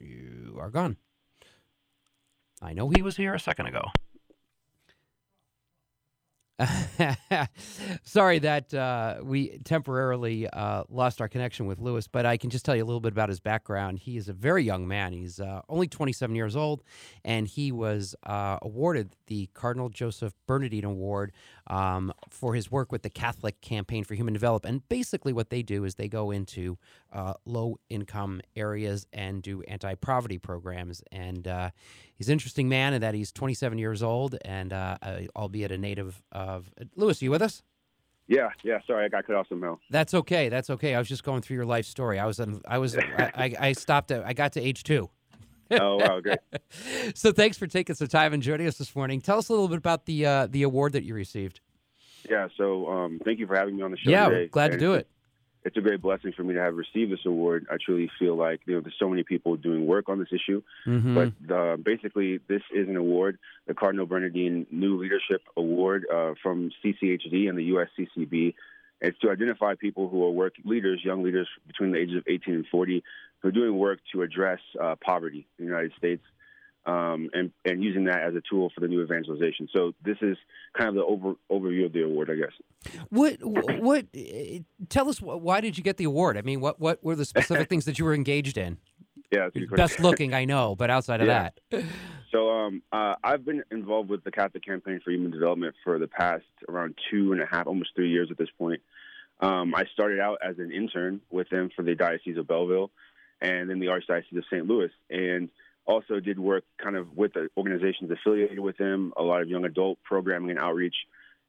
[0.00, 0.96] you are gone.
[2.60, 3.82] I know he was here a second ago.
[8.02, 12.64] Sorry that uh, we temporarily uh, lost our connection with Lewis, but I can just
[12.64, 14.00] tell you a little bit about his background.
[14.00, 15.12] He is a very young man.
[15.12, 16.82] He's uh, only 27 years old,
[17.24, 21.32] and he was uh, awarded the Cardinal Joseph Bernardin Award
[21.68, 24.72] um, for his work with the Catholic Campaign for Human Development.
[24.72, 26.78] And basically, what they do is they go into
[27.12, 31.02] uh, low income areas and do anti poverty programs.
[31.12, 31.70] And uh,
[32.14, 34.98] he's an interesting man in that he's 27 years old and uh,
[35.36, 37.22] albeit a native of Lewis.
[37.22, 37.62] Are you with us?
[38.28, 38.78] Yeah, yeah.
[38.86, 39.78] Sorry, I got cut off somehow.
[39.90, 40.50] That's okay.
[40.50, 40.94] That's okay.
[40.94, 42.18] I was just going through your life story.
[42.18, 44.10] I was, I was, I, I, stopped.
[44.10, 45.08] At, I got to age two.
[45.70, 46.38] Oh wow, great.
[47.14, 49.20] so thanks for taking some time and joining us this morning.
[49.20, 51.60] Tell us a little bit about the uh, the award that you received.
[52.28, 52.48] Yeah.
[52.56, 54.10] So um, thank you for having me on the show.
[54.10, 54.46] Yeah, today.
[54.48, 55.08] glad and to do it
[55.68, 57.66] it's a great blessing for me to have received this award.
[57.70, 60.62] I truly feel like you know there's so many people doing work on this issue,
[60.86, 61.14] mm-hmm.
[61.14, 66.70] but uh, basically this is an award, the Cardinal Bernardin New Leadership Award uh, from
[66.82, 68.54] CCHD and the USCCB.
[69.00, 72.54] It's to identify people who are work leaders, young leaders between the ages of 18
[72.54, 73.02] and 40,
[73.40, 76.22] who are doing work to address uh, poverty in the United States
[76.88, 79.68] um, and and using that as a tool for the new evangelization.
[79.74, 80.36] So this is
[80.76, 82.94] kind of the over, overview of the award, I guess.
[83.10, 84.06] What what?
[84.88, 86.38] Tell us why did you get the award?
[86.38, 88.78] I mean, what what were the specific things that you were engaged in?
[89.30, 91.50] Yeah, best looking, I know, but outside of yeah.
[91.70, 91.84] that.
[92.32, 96.08] So um, uh, I've been involved with the Catholic Campaign for Human Development for the
[96.08, 98.82] past around two and a half, almost three years at this point.
[99.40, 102.90] Um, I started out as an intern with them for the Diocese of Belleville,
[103.40, 104.66] and then the Archdiocese of St.
[104.66, 105.48] Louis, and
[105.86, 109.64] also did work kind of with the organizations affiliated with them, a lot of young
[109.64, 110.96] adult programming and outreach.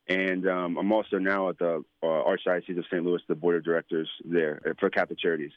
[0.07, 3.03] And um, I'm also now at the uh, Archdiocese of St.
[3.03, 5.51] Louis, the board of directors there uh, for Catholic Charities.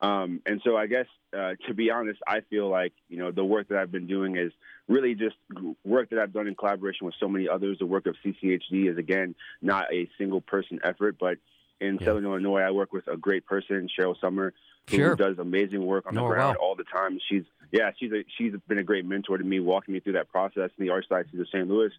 [0.00, 3.44] Um, and so I guess, uh, to be honest, I feel like, you know, the
[3.44, 4.52] work that I've been doing is
[4.86, 5.36] really just
[5.84, 7.78] work that I've done in collaboration with so many others.
[7.78, 11.38] The work of CCHD is, again, not a single person effort, but
[11.80, 12.06] in yeah.
[12.06, 14.52] Southern Illinois, I work with a great person, Cheryl Summer,
[14.88, 15.16] who sure.
[15.16, 16.68] does amazing work on the ground well.
[16.70, 17.18] all the time.
[17.28, 20.30] She's yeah, she's a, she's been a great mentor to me, walking me through that
[20.30, 21.68] process in the Archdiocese of St.
[21.68, 21.90] Louis.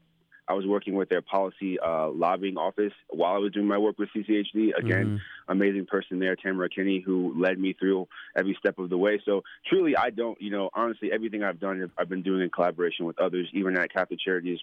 [0.49, 3.99] I was working with their policy uh, lobbying office while I was doing my work
[3.99, 4.77] with CCHD.
[4.77, 5.51] Again, mm-hmm.
[5.51, 9.21] amazing person there, Tamara Kinney, who led me through every step of the way.
[9.25, 13.05] So truly, I don't, you know, honestly, everything I've done, I've been doing in collaboration
[13.05, 14.59] with others, even at Catholic Charities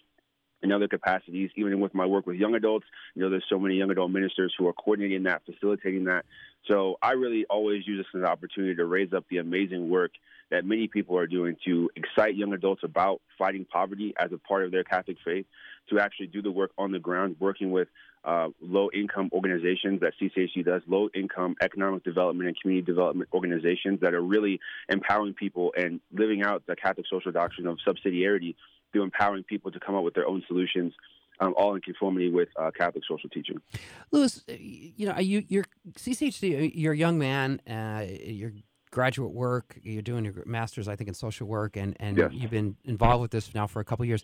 [0.61, 2.85] in other capacities, even with my work with young adults.
[3.15, 6.25] You know, there's so many young adult ministers who are coordinating that, facilitating that.
[6.67, 10.11] So I really always use this as an opportunity to raise up the amazing work
[10.49, 14.65] that many people are doing to excite young adults about fighting poverty as a part
[14.65, 15.45] of their Catholic faith,
[15.89, 17.87] to actually do the work on the ground, working with
[18.23, 23.99] uh, low income organizations that CCHD does, low income economic development and community development organizations
[24.01, 24.59] that are really
[24.89, 28.55] empowering people and living out the Catholic social doctrine of subsidiarity
[28.91, 30.93] through empowering people to come up with their own solutions.
[31.39, 33.61] Um, all in conformity with uh, Catholic social teaching.
[34.09, 36.71] Lewis, you know, you, you're CCHD.
[36.73, 37.61] You're a young man.
[37.69, 38.53] Uh, you're
[38.91, 39.77] graduate work.
[39.83, 42.31] You're doing your master's, I think, in social work, and and yes.
[42.33, 44.23] you've been involved with this now for a couple years.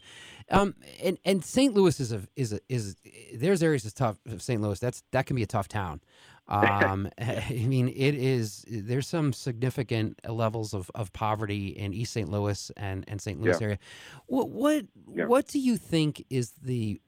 [0.50, 1.74] Um, and and St.
[1.74, 2.96] Louis is a is a, is
[3.34, 4.18] there's areas of tough.
[4.38, 4.62] St.
[4.62, 6.02] Louis, that's that can be a tough town.
[6.48, 8.66] Um, I mean, it is.
[8.68, 12.30] There's some significant levels of, of poverty in East St.
[12.30, 13.40] Louis and, and St.
[13.40, 13.66] Louis yeah.
[13.66, 13.80] area.
[14.28, 15.26] What what yeah.
[15.26, 17.00] what do you think is the?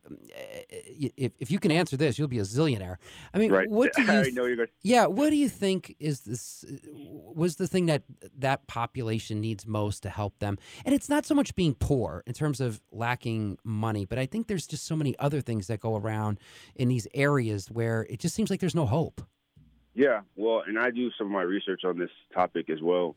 [0.70, 2.98] If, if you can answer this, you'll be a zillionaire.
[3.34, 3.70] I mean, right.
[3.70, 4.12] what do you?
[4.12, 4.70] I know you're going.
[4.84, 6.64] Yeah, what do you think is this?
[6.94, 8.04] Was the thing that
[8.38, 10.58] that population needs most to help them?
[10.86, 14.48] And it's not so much being poor in terms of lacking money, but I think
[14.48, 16.40] there's just so many other things that go around
[16.76, 19.25] in these areas where it just seems like there's no hope.
[19.96, 23.16] Yeah, well, and I do some of my research on this topic as well.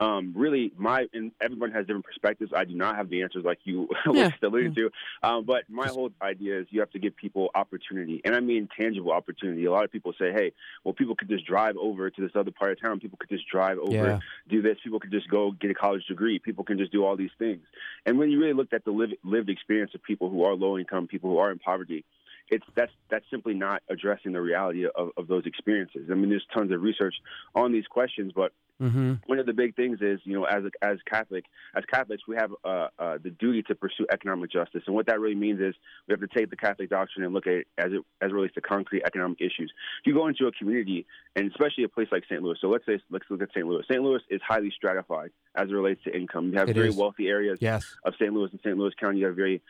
[0.00, 2.52] Um, really, my and everyone has different perspectives.
[2.56, 4.30] I do not have the answers like you yeah.
[4.40, 4.90] were alluding to.
[5.22, 8.68] Um, but my whole idea is you have to give people opportunity, and I mean
[8.76, 9.64] tangible opportunity.
[9.64, 10.52] A lot of people say, "Hey,
[10.82, 13.00] well, people could just drive over to this other part of town.
[13.00, 14.18] People could just drive over, yeah.
[14.48, 14.78] do this.
[14.82, 16.38] People could just go get a college degree.
[16.38, 17.64] People can just do all these things."
[18.06, 20.78] And when you really looked at the live, lived experience of people who are low
[20.78, 22.04] income, people who are in poverty,
[22.52, 26.08] it's that's that's simply not addressing the reality of, of those experiences.
[26.10, 27.14] I mean, there's tons of research
[27.54, 29.14] on these questions, but mm-hmm.
[29.24, 32.50] one of the big things is, you know, as as Catholic as Catholics, we have
[32.62, 35.74] uh, uh, the duty to pursue economic justice, and what that really means is
[36.06, 38.34] we have to take the Catholic doctrine and look at it as it as it
[38.34, 39.72] relates to concrete economic issues.
[40.00, 42.42] If you go into a community, and especially a place like St.
[42.42, 43.66] Louis, so let's say let's look at St.
[43.66, 43.82] Louis.
[43.90, 44.02] St.
[44.02, 46.52] Louis is highly stratified as it relates to income.
[46.52, 46.96] You have it very is.
[46.96, 47.96] wealthy areas yes.
[48.04, 48.30] of St.
[48.30, 48.76] Louis and St.
[48.76, 49.20] Louis County.
[49.20, 49.62] You have very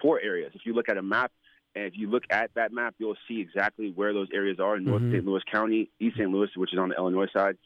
[0.00, 0.52] poor areas.
[0.54, 1.32] If you look at a map
[1.74, 4.84] and if you look at that map, you'll see exactly where those areas are in
[4.84, 5.12] North mm-hmm.
[5.12, 5.24] St.
[5.24, 6.30] Louis County, East St.
[6.30, 7.56] Louis, which is on the Illinois side.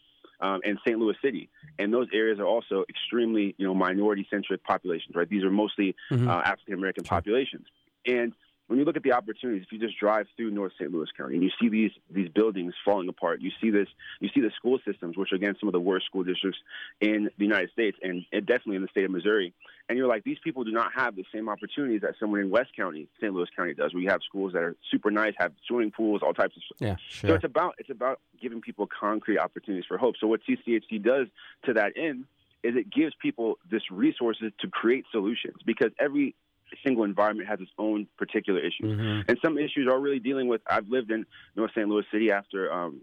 [0.41, 0.99] um, and St.
[0.99, 1.49] Louis City,
[1.79, 5.29] and those areas are also extremely, you know, minority-centric populations, right?
[5.29, 6.29] These are mostly mm-hmm.
[6.29, 7.67] uh, African American populations,
[8.07, 8.33] and
[8.67, 10.91] when you look at the opportunities, if you just drive through North St.
[10.91, 13.89] Louis County and you see these these buildings falling apart, you see this,
[14.21, 16.59] you see the school systems, which are again some of the worst school districts
[17.01, 19.53] in the United States and, and definitely in the state of Missouri.
[19.89, 22.71] And you're like, these people do not have the same opportunities that someone in West
[22.75, 23.35] County, St.
[23.35, 26.33] Louis County does, where you have schools that are super nice, have swimming pools, all
[26.33, 26.79] types of stuff.
[26.81, 27.31] Yeah, sure.
[27.31, 30.15] So it's about it's about giving people concrete opportunities for hope.
[30.19, 31.27] So what CCHD does
[31.67, 32.25] to that end
[32.63, 36.35] is it gives people this resources to create solutions because every
[36.83, 39.29] single environment has its own particular issues, mm-hmm.
[39.29, 40.61] and some issues are really dealing with.
[40.67, 41.89] I've lived in North St.
[41.89, 43.03] Louis City after um,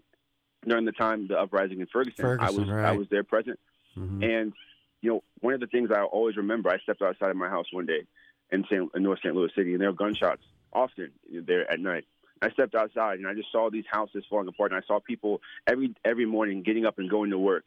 [0.66, 2.22] during the time the uprising in Ferguson.
[2.22, 2.84] Ferguson I was right.
[2.84, 3.58] I was there present,
[3.96, 4.22] mm-hmm.
[4.22, 4.52] and
[5.00, 6.70] you know one of the things I always remember.
[6.70, 8.06] I stepped outside of my house one day
[8.50, 8.90] in, St.
[8.94, 9.34] in North St.
[9.34, 10.42] Louis City, and there were gunshots
[10.72, 12.04] often there at night.
[12.40, 15.40] I stepped outside and I just saw these houses falling apart, and I saw people
[15.66, 17.64] every every morning getting up and going to work,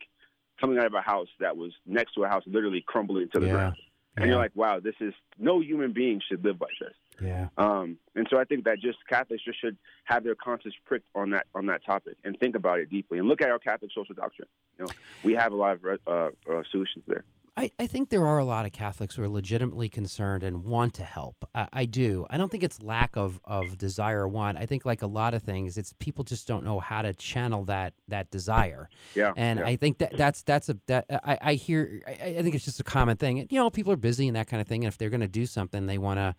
[0.60, 3.48] coming out of a house that was next to a house literally crumbling to the
[3.48, 3.54] yeah.
[3.54, 3.76] ground
[4.18, 6.94] and you're like, wow, this is no human being should live like this.
[7.22, 7.48] Yeah.
[7.58, 11.32] Um, and so I think that just Catholics just should have their conscience pricked on
[11.32, 14.16] that on that topic and think about it deeply and look at our Catholic social
[14.16, 14.48] doctrine.
[14.78, 14.92] You know,
[15.24, 16.12] we have a lot of uh,
[16.52, 17.24] uh, solutions there.
[17.58, 20.94] I, I think there are a lot of Catholics who are legitimately concerned and want
[20.96, 21.48] to help.
[21.56, 22.26] I, I, do.
[22.30, 24.58] I don't think it's lack of, of desire or want.
[24.58, 27.64] I think like a lot of things, it's people just don't know how to channel
[27.66, 28.90] that that desire.
[29.14, 29.32] Yeah.
[29.38, 29.68] And yeah.
[29.68, 32.02] I think that that's that's a that I, I hear.
[32.06, 33.48] I, I think it's just a common thing.
[33.50, 34.84] You know, people are busy and that kind of thing.
[34.84, 36.36] And if they're going to do something, they want to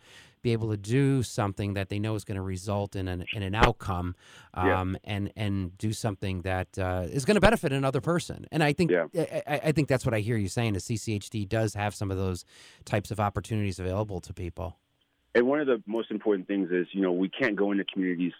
[0.47, 3.43] be able to do something that they know is going to result in an, in
[3.43, 4.15] an outcome
[4.55, 5.13] um, yeah.
[5.13, 8.47] and and do something that uh, is going to benefit another person.
[8.53, 9.07] And I think yeah.
[9.45, 12.17] I, I, think that's what I hear you saying is CCHD does have some of
[12.17, 12.45] those
[12.85, 14.79] types of opportunities available to people.
[15.35, 18.33] And one of the most important things is, you know, we can't go into communities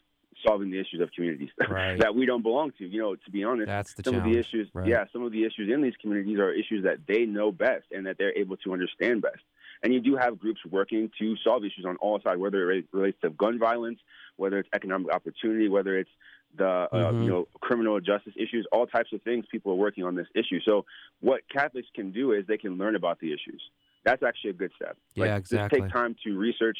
[0.47, 1.99] solving the issues of communities right.
[1.99, 2.87] that we don't belong to.
[2.87, 4.29] You know, to be honest, that's the some challenge.
[4.29, 4.69] of the issues.
[4.73, 4.87] Right.
[4.87, 8.07] Yeah, some of the issues in these communities are issues that they know best and
[8.07, 9.43] that they're able to understand best.
[9.83, 13.19] And you do have groups working to solve issues on all sides, whether it relates
[13.23, 13.99] to gun violence,
[14.37, 16.11] whether it's economic opportunity, whether it's
[16.57, 17.23] the uh, mm-hmm.
[17.23, 19.45] you know criminal justice issues, all types of things.
[19.51, 20.61] People are working on this issue.
[20.65, 20.85] So
[21.21, 23.63] what Catholics can do is they can learn about the issues.
[24.05, 24.97] That's actually a good step.
[25.17, 25.81] Like, yeah, exactly.
[25.81, 26.79] Just take time to research,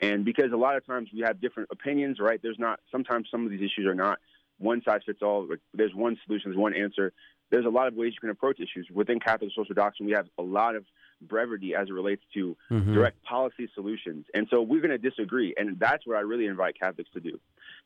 [0.00, 2.40] and because a lot of times we have different opinions, right?
[2.42, 4.18] There's not sometimes some of these issues are not
[4.58, 5.48] one size fits all.
[5.72, 7.12] There's one solution, there's one answer.
[7.50, 10.06] There's a lot of ways you can approach issues within Catholic social doctrine.
[10.06, 10.84] We have a lot of
[11.22, 12.94] brevity as it relates to mm-hmm.
[12.94, 14.26] direct policy solutions.
[14.34, 15.54] And so we're going to disagree.
[15.56, 17.38] And that's what I really invite Catholics to do.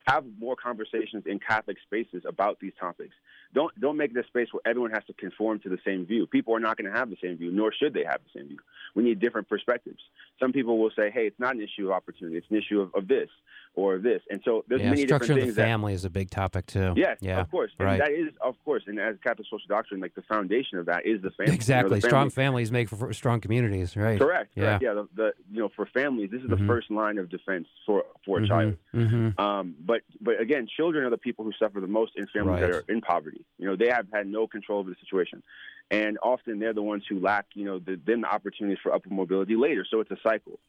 [0.07, 3.15] Have more conversations in Catholic spaces about these topics.
[3.53, 6.27] Don't don't make this space where everyone has to conform to the same view.
[6.27, 8.47] People are not going to have the same view, nor should they have the same
[8.47, 8.59] view.
[8.95, 9.99] We need different perspectives.
[10.39, 12.93] Some people will say, "Hey, it's not an issue of opportunity; it's an issue of,
[12.93, 13.27] of this
[13.75, 16.29] or this." And so there's yeah, many structure different of the family is a big
[16.29, 16.93] topic too.
[16.95, 17.93] Yes, yeah, of course, right.
[17.93, 21.05] And that is of course, and as Catholic social doctrine, like the foundation of that
[21.05, 21.53] is the family.
[21.53, 24.19] Exactly, you know, strong families make for strong communities, right?
[24.19, 24.51] Correct.
[24.55, 24.93] Yeah, yeah.
[24.93, 26.67] The, the, you know for families, this is the mm-hmm.
[26.67, 28.49] first line of defense for for a mm-hmm.
[28.49, 28.77] child.
[28.93, 29.41] Mm-hmm.
[29.41, 32.71] Um, but but again, children are the people who suffer the most in families right.
[32.71, 33.38] that are in poverty.
[33.57, 35.43] You know, they have had no control over the situation,
[35.91, 39.13] and often they're the ones who lack you know the, then the opportunities for upward
[39.13, 39.85] mobility later.
[39.89, 40.59] So it's a cycle.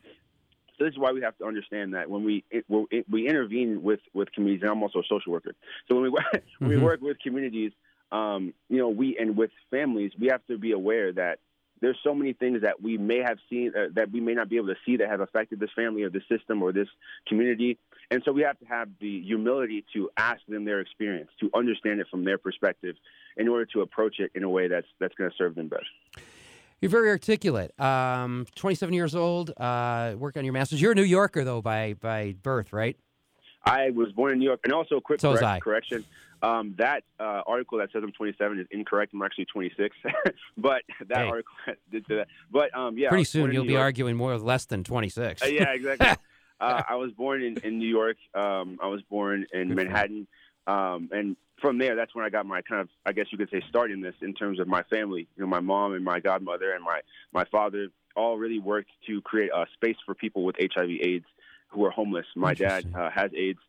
[0.79, 2.65] So this is why we have to understand that when we it,
[3.11, 5.55] we intervene with with communities, and I'm also a social worker.
[5.89, 6.23] So when we when
[6.63, 6.83] Mm-hmm.
[6.83, 7.73] work with communities,
[8.13, 11.39] um, you know, we and with families, we have to be aware that
[11.81, 14.57] there's so many things that we may have seen uh, that we may not be
[14.57, 16.89] able to see that have affected this family or this system or this
[17.27, 17.79] community.
[18.11, 22.01] And so we have to have the humility to ask them their experience, to understand
[22.01, 22.97] it from their perspective,
[23.37, 25.87] in order to approach it in a way that's that's going to serve them best.
[26.81, 27.79] You're very articulate.
[27.79, 29.53] Um, 27 years old.
[29.57, 30.81] Uh, work on your master's.
[30.81, 32.97] You're a New Yorker though by by birth, right?
[33.65, 35.61] I was born in New York, and also a quick So correct- I.
[35.61, 36.05] correction.
[36.43, 39.13] Um, that uh, article that says I'm 27 is incorrect.
[39.13, 39.95] I'm actually 26,
[40.57, 41.29] but that Hey.
[41.29, 41.53] article
[41.91, 42.29] did say that.
[42.51, 43.83] But um, yeah, Pretty soon you'll be York.
[43.83, 45.43] arguing more or less than 26.
[45.43, 46.07] Uh, yeah, exactly.
[46.61, 48.17] uh, I was born in, in New York.
[48.35, 49.77] Um, I was born in Good.
[49.77, 50.27] Manhattan,
[50.67, 53.51] um, and from there, that's when I got my kind of, I guess you could
[53.51, 55.29] say, start in this in terms of my family.
[55.37, 57.01] You know, my mom and my godmother and my
[57.33, 61.27] my father all really worked to create a space for people with HIV/AIDS
[61.69, 62.27] who are homeless.
[62.35, 63.61] My dad uh, has AIDS,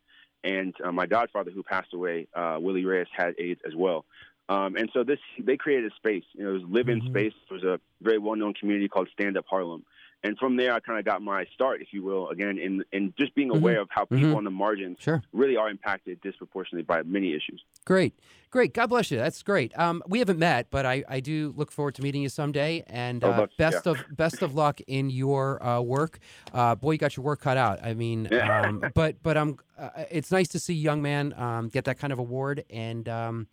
[0.43, 4.05] and uh, my godfather, who passed away, uh, Willie Reyes, had AIDS as well.
[4.49, 6.23] Um, and so this, they created a space.
[6.33, 7.09] You know, it was live-in Mhm.
[7.09, 7.33] space.
[7.49, 9.85] It was a very well-known community called Stand Up Harlem
[10.23, 13.13] and from there I kind of got my start, if you will, again in in
[13.17, 14.35] just being aware of how people Mhm.
[14.37, 15.21] on the margins Sure.
[15.33, 17.63] really are impacted disproportionately by many issues.
[17.85, 18.13] Great.
[18.51, 18.73] Great.
[18.73, 19.17] God bless you.
[19.17, 19.71] That's great.
[19.79, 22.83] Um, we haven't met, but I, I do look forward to meeting you someday.
[22.87, 26.19] And Oh, uh, but- best of best of luck in your uh, work.
[26.53, 27.79] Uh, boy, you got your work cut out.
[27.83, 28.61] I mean, Yeah.
[28.67, 31.97] um, but but um, uh, it's nice to see a young man um, get that
[31.99, 33.07] kind of award and.
[33.09, 33.47] Um,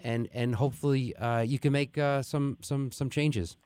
[0.00, 3.56] and and hopefully uh, you can make uh, some some some changes.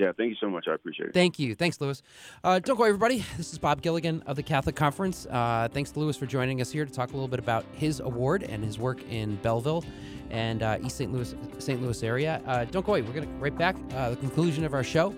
[0.00, 0.66] Yeah, thank you so much.
[0.66, 1.14] I appreciate it.
[1.14, 1.54] Thank you.
[1.54, 2.02] Thanks, Lewis.
[2.42, 3.22] Uh, don't go, away, everybody.
[3.36, 5.26] This is Bob Gilligan of the Catholic Conference.
[5.26, 8.00] Uh, thanks to Lewis for joining us here to talk a little bit about his
[8.00, 9.84] award and his work in Belleville
[10.30, 11.12] and uh, East St.
[11.12, 11.82] Louis, St.
[11.82, 12.40] Louis area.
[12.46, 13.02] Uh, don't go away.
[13.02, 13.76] We're gonna right back.
[13.94, 15.14] Uh, the conclusion of our show.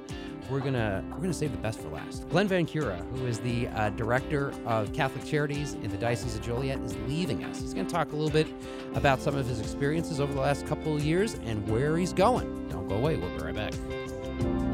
[0.50, 2.28] We're gonna we're gonna save the best for last.
[2.28, 6.42] Glenn Van Cura, who is the uh, director of Catholic Charities in the Diocese of
[6.42, 7.60] Joliet, is leaving us.
[7.60, 8.48] He's gonna talk a little bit
[8.96, 12.68] about some of his experiences over the last couple of years and where he's going.
[12.68, 13.16] Don't go away.
[13.16, 14.71] We'll be right back.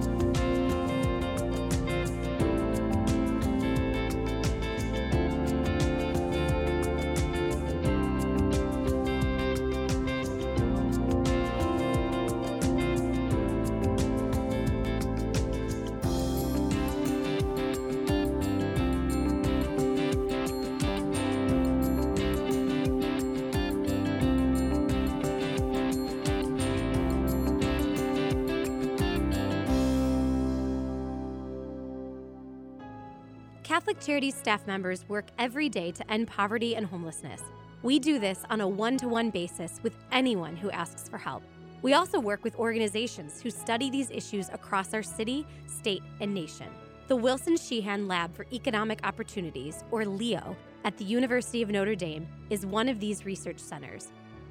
[33.79, 37.45] Catholic Charities staff members work every day to end poverty and homelessness.
[37.85, 41.45] We do this on a one to one basis with anyone who asks for help.
[41.81, 46.67] We also work with organizations who study these issues across our city, state, and nation.
[47.07, 52.27] The Wilson Sheehan Lab for Economic Opportunities, or LEO, at the University of Notre Dame
[52.51, 54.09] is one of these research centers.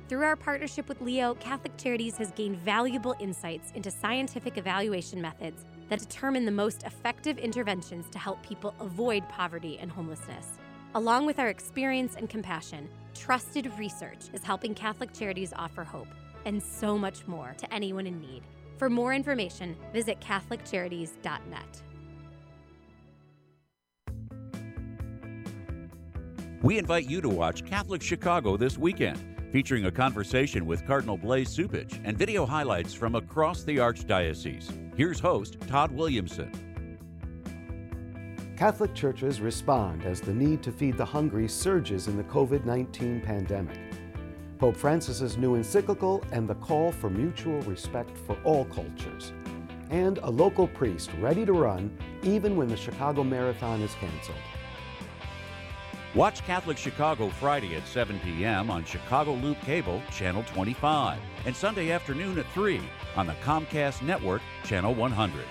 [0.08, 5.66] Through our partnership with LEO, Catholic Charities has gained valuable insights into scientific evaluation methods
[5.90, 10.58] that determine the most effective interventions to help people avoid poverty and homelessness.
[10.96, 16.08] Along with our experience and compassion, trusted research is helping Catholic Charities offer hope
[16.46, 18.44] and so much more to anyone in need.
[18.78, 21.82] For more information, visit CatholicCharities.net.
[26.62, 31.56] We invite you to watch Catholic Chicago this weekend, featuring a conversation with Cardinal Blase
[31.56, 34.87] Cupich and video highlights from across the Archdiocese.
[34.98, 36.98] Here's host Todd Williamson.
[38.58, 43.22] Catholic churches respond as the need to feed the hungry surges in the COVID 19
[43.22, 43.78] pandemic.
[44.58, 49.34] Pope Francis's new encyclical and the call for mutual respect for all cultures.
[49.92, 54.40] And a local priest ready to run even when the Chicago Marathon is canceled.
[56.16, 58.72] Watch Catholic Chicago Friday at 7 p.m.
[58.72, 62.82] on Chicago Loop Cable, Channel 25, and Sunday afternoon at 3
[63.18, 65.44] on the Comcast Network, Channel 100.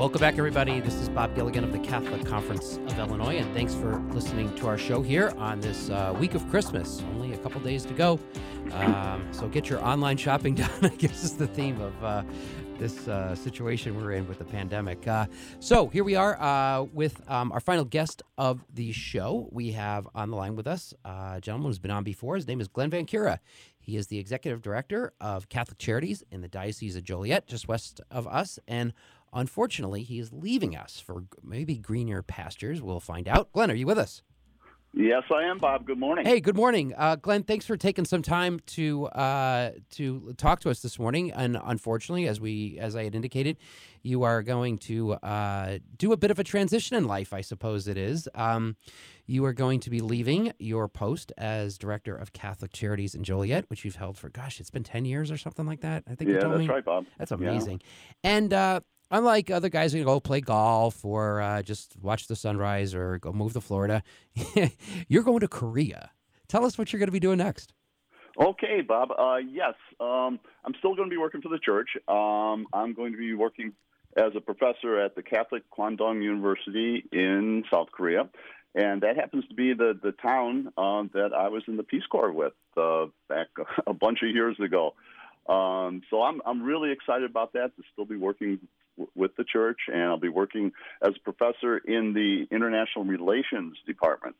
[0.00, 0.80] Welcome back, everybody.
[0.80, 4.66] This is Bob Gilligan of the Catholic Conference of Illinois, and thanks for listening to
[4.66, 7.02] our show here on this uh, week of Christmas.
[7.12, 8.18] Only a couple days to go.
[8.72, 12.22] Um, so get your online shopping done, I guess is the theme of uh,
[12.78, 15.06] this uh, situation we're in with the pandemic.
[15.06, 15.26] Uh,
[15.58, 19.50] so here we are uh, with um, our final guest of the show.
[19.52, 22.36] We have on the line with us uh, a gentleman who's been on before.
[22.36, 23.38] His name is Glenn Van Cura.
[23.78, 28.00] He is the executive director of Catholic Charities in the Diocese of Joliet, just west
[28.10, 28.94] of us, and
[29.32, 32.82] Unfortunately, he is leaving us for maybe greener pastures.
[32.82, 33.52] We'll find out.
[33.52, 34.22] Glenn, are you with us?
[34.92, 35.86] Yes, I am, Bob.
[35.86, 36.26] Good morning.
[36.26, 37.44] Hey, good morning, uh, Glenn.
[37.44, 41.30] Thanks for taking some time to uh, to talk to us this morning.
[41.30, 43.56] And unfortunately, as we as I had indicated,
[44.02, 47.32] you are going to uh, do a bit of a transition in life.
[47.32, 48.28] I suppose it is.
[48.34, 48.76] Um,
[49.26, 53.70] you are going to be leaving your post as director of Catholic Charities in Joliet,
[53.70, 56.02] which you've held for gosh, it's been ten years or something like that.
[56.10, 56.68] I think yeah, you told that's me.
[56.68, 57.06] right, Bob.
[57.16, 57.80] That's amazing.
[58.24, 58.30] Yeah.
[58.32, 58.80] And uh,
[59.10, 63.32] unlike other guys who go play golf or uh, just watch the sunrise or go
[63.32, 64.02] move to Florida,
[65.08, 66.10] you're going to Korea.
[66.48, 67.72] Tell us what you're going to be doing next.
[68.40, 69.10] Okay, Bob.
[69.16, 71.90] Uh, yes, um, I'm still going to be working for the church.
[72.08, 73.72] Um, I'm going to be working
[74.16, 78.28] as a professor at the Catholic Kwandong University in South Korea.
[78.74, 82.04] And that happens to be the, the town uh, that I was in the Peace
[82.10, 83.48] Corps with uh, back
[83.86, 84.94] a bunch of years ago.
[85.48, 88.60] Um, so I'm I'm really excited about that to still be working
[89.14, 90.72] with the church, and I'll be working
[91.02, 94.36] as a professor in the international relations department.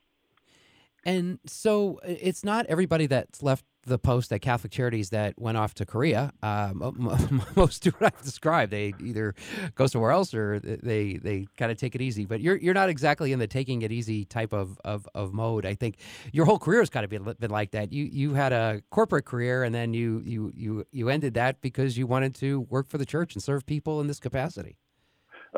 [1.05, 5.75] And so it's not everybody that's left the post at Catholic Charities that went off
[5.75, 6.33] to Korea.
[6.43, 8.73] Um, most do what I've described.
[8.73, 9.35] They either
[9.75, 12.25] go somewhere else or they they kind of take it easy.
[12.25, 15.67] But you're you're not exactly in the taking it easy type of, of, of mode.
[15.67, 15.97] I think
[16.33, 17.93] your whole career has kind of been, been like that.
[17.93, 21.97] You you had a corporate career and then you you you you ended that because
[21.97, 24.77] you wanted to work for the church and serve people in this capacity.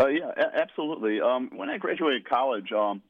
[0.00, 1.20] Uh, yeah, a- absolutely.
[1.20, 2.72] Um, when I graduated college.
[2.72, 3.02] Um,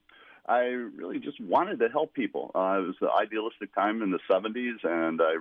[0.47, 2.51] I really just wanted to help people.
[2.53, 5.35] Uh, it was the idealistic time in the 70s, and I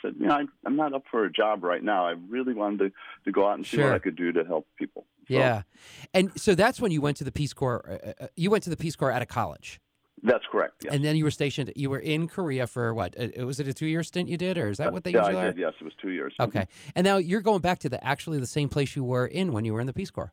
[0.00, 2.06] said, you know, I, am not up for a job right now.
[2.06, 2.92] I really wanted to,
[3.24, 5.04] to go out and see what I could do to help people.
[5.28, 5.62] So, yeah,
[6.14, 8.00] and so that's when you went to the Peace Corps.
[8.04, 9.80] Uh, uh you went to the Peace Corps out of college.
[10.22, 10.84] That's correct.
[10.84, 10.94] Yes.
[10.94, 11.72] And then you were stationed.
[11.76, 13.14] You were in Korea for what?
[13.18, 15.36] Uh, was it a two-year stint you did, or is that what they yeah, usually
[15.36, 15.52] I are?
[15.52, 15.60] did.
[15.60, 16.34] Yes, it was two years.
[16.40, 19.52] Okay, and now you're going back to the actually the same place you were in
[19.52, 20.32] when you were in the Peace Corps.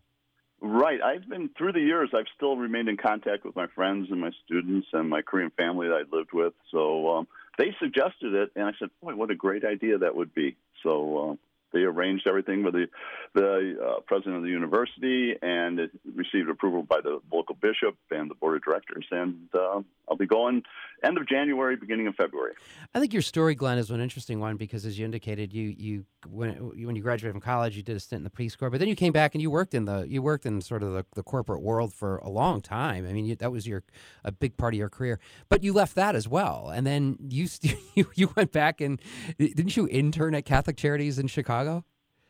[0.65, 1.01] Right.
[1.01, 2.11] I've been through the years.
[2.13, 5.89] I've still remained in contact with my friends and my students and my Korean family
[5.89, 6.53] that I lived with.
[6.71, 10.33] So um, they suggested it, and I said, "Boy, what a great idea that would
[10.33, 11.35] be." So uh,
[11.73, 12.87] they arranged everything with the
[13.33, 18.29] the uh, president of the university, and it received approval by the local bishop and
[18.29, 19.05] the board of directors.
[19.11, 20.63] And uh, I'll be going
[21.03, 22.53] end of January, beginning of February.
[22.93, 26.05] I think your story, Glenn, is an interesting one because, as you indicated, you you
[26.29, 26.53] when
[26.85, 28.87] when you graduated from college, you did a stint in the Peace Corps, but then
[28.87, 31.23] you came back and you worked in the you worked in sort of the, the
[31.23, 33.07] corporate world for a long time.
[33.07, 33.83] I mean, you, that was your
[34.23, 35.19] a big part of your career,
[35.49, 37.47] but you left that as well, and then you
[37.95, 39.01] you you went back and
[39.37, 41.62] didn't you intern at Catholic Charities in Chicago?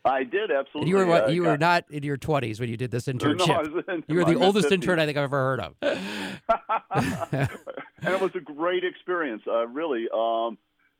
[0.05, 0.81] I did absolutely.
[0.81, 3.87] And you were what, you were not in your twenties when you did this internship.
[3.87, 4.73] No, you were the oldest 50s.
[4.73, 5.75] intern I think I've ever heard of.
[8.01, 10.07] and it was a great experience, uh, really.
[10.13, 10.57] Um,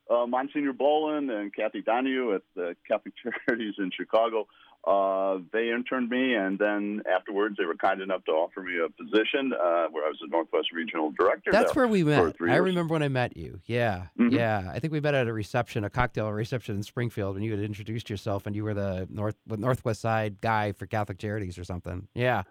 [0.10, 3.14] uh, Monsignor Boland and Kathy Donahue at the Catholic
[3.48, 4.48] Charities in Chicago
[4.86, 8.90] uh, they interned me, and then afterwards, they were kind enough to offer me a
[8.90, 11.52] position uh, where I was the Northwest Regional Director.
[11.52, 12.36] That's where we met.
[12.42, 13.62] I remember when I met you.
[13.66, 14.36] Yeah, mm-hmm.
[14.36, 14.72] yeah.
[14.74, 17.62] I think we met at a reception, a cocktail reception in Springfield, when you had
[17.62, 22.08] introduced yourself, and you were the North Northwest Side guy for Catholic Charities or something.
[22.14, 22.44] Yeah,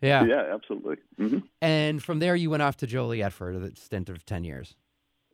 [0.00, 0.96] yeah, yeah, absolutely.
[1.18, 1.38] Mm-hmm.
[1.60, 4.76] And from there, you went off to Joliet for a stint of ten years.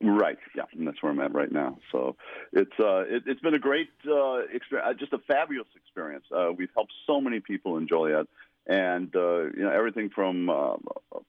[0.01, 0.37] Right.
[0.55, 1.77] Yeah, and that's where I'm at right now.
[1.91, 2.15] So
[2.53, 6.23] it's uh, it, has been a great uh, experience, uh, just a fabulous experience.
[6.33, 8.25] Uh, we've helped so many people in Joliet,
[8.69, 10.75] and uh, you know everything from uh,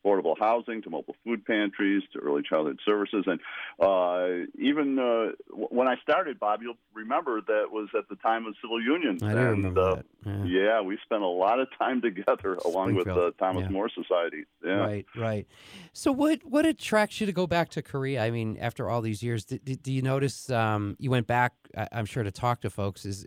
[0.05, 3.41] affordable housing to mobile food pantries to early childhood services, and
[3.81, 8.55] uh, even uh, when I started, Bob, you'll remember that was at the time of
[8.61, 9.23] civil unions.
[9.23, 10.05] I do and, remember uh, that.
[10.27, 10.45] Yeah.
[10.45, 10.81] yeah.
[10.83, 13.71] we spent a lot of time together along with the Thomas yeah.
[13.71, 14.45] More Society.
[14.63, 14.73] Yeah.
[14.73, 15.47] Right, right.
[15.95, 18.23] So, what what attracts you to go back to Korea?
[18.23, 21.55] I mean, after all these years, do, do you notice um, you went back?
[21.91, 23.07] I'm sure to talk to folks.
[23.07, 23.27] Is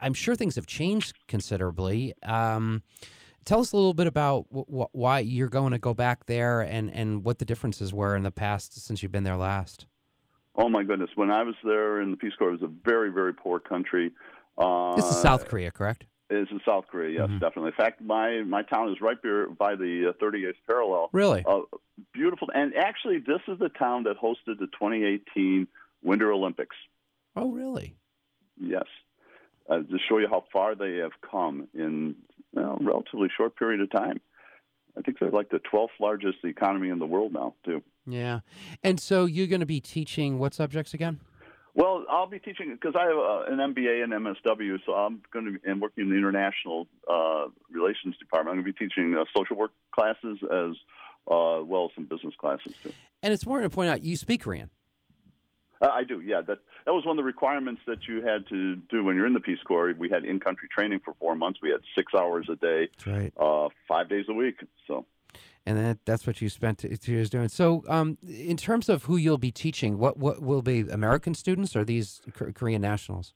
[0.00, 2.14] I'm sure things have changed considerably.
[2.24, 2.82] Um,
[3.44, 7.24] Tell us a little bit about why you're going to go back there and, and
[7.24, 9.86] what the differences were in the past since you've been there last.
[10.54, 11.10] Oh my goodness!
[11.14, 14.12] When I was there in the Peace Corps, it was a very, very poor country.
[14.58, 16.04] Uh, this is South Korea, correct?
[16.28, 17.38] It's in South Korea, yes, mm-hmm.
[17.38, 17.68] definitely.
[17.68, 19.16] In fact, my my town is right
[19.58, 21.10] by the 38th uh, parallel.
[21.12, 21.42] Really?
[21.46, 21.60] Uh,
[22.12, 25.66] beautiful, and actually, this is the town that hosted the 2018
[26.02, 26.76] Winter Olympics.
[27.36, 27.96] Oh, really?
[28.58, 28.84] Yes.
[29.68, 32.16] Uh, to show you how far they have come in
[32.52, 34.20] well, relatively short period of time.
[34.96, 37.82] I think they're like the 12th largest economy in the world now, too.
[38.06, 38.40] Yeah.
[38.82, 41.20] And so you're going to be teaching what subjects again?
[41.74, 45.46] Well, I'll be teaching because I have uh, an MBA and MSW, so I'm going
[45.46, 48.58] to be and working in the international uh, relations department.
[48.58, 50.76] I'm going to be teaching uh, social work classes as
[51.30, 52.92] uh, well as some business classes too.
[53.22, 54.68] And it's important to point out you speak Korean.
[55.82, 56.40] Uh, I do, yeah.
[56.40, 59.34] That that was one of the requirements that you had to do when you're in
[59.34, 59.92] the Peace Corps.
[59.98, 61.58] We had in-country training for four months.
[61.60, 63.32] We had six hours a day, right.
[63.36, 64.60] uh, five days a week.
[64.86, 65.04] So,
[65.66, 67.48] and that, that's what you spent two years doing.
[67.48, 71.74] So, um, in terms of who you'll be teaching, what what will be American students
[71.74, 72.20] or these
[72.54, 73.34] Korean nationals?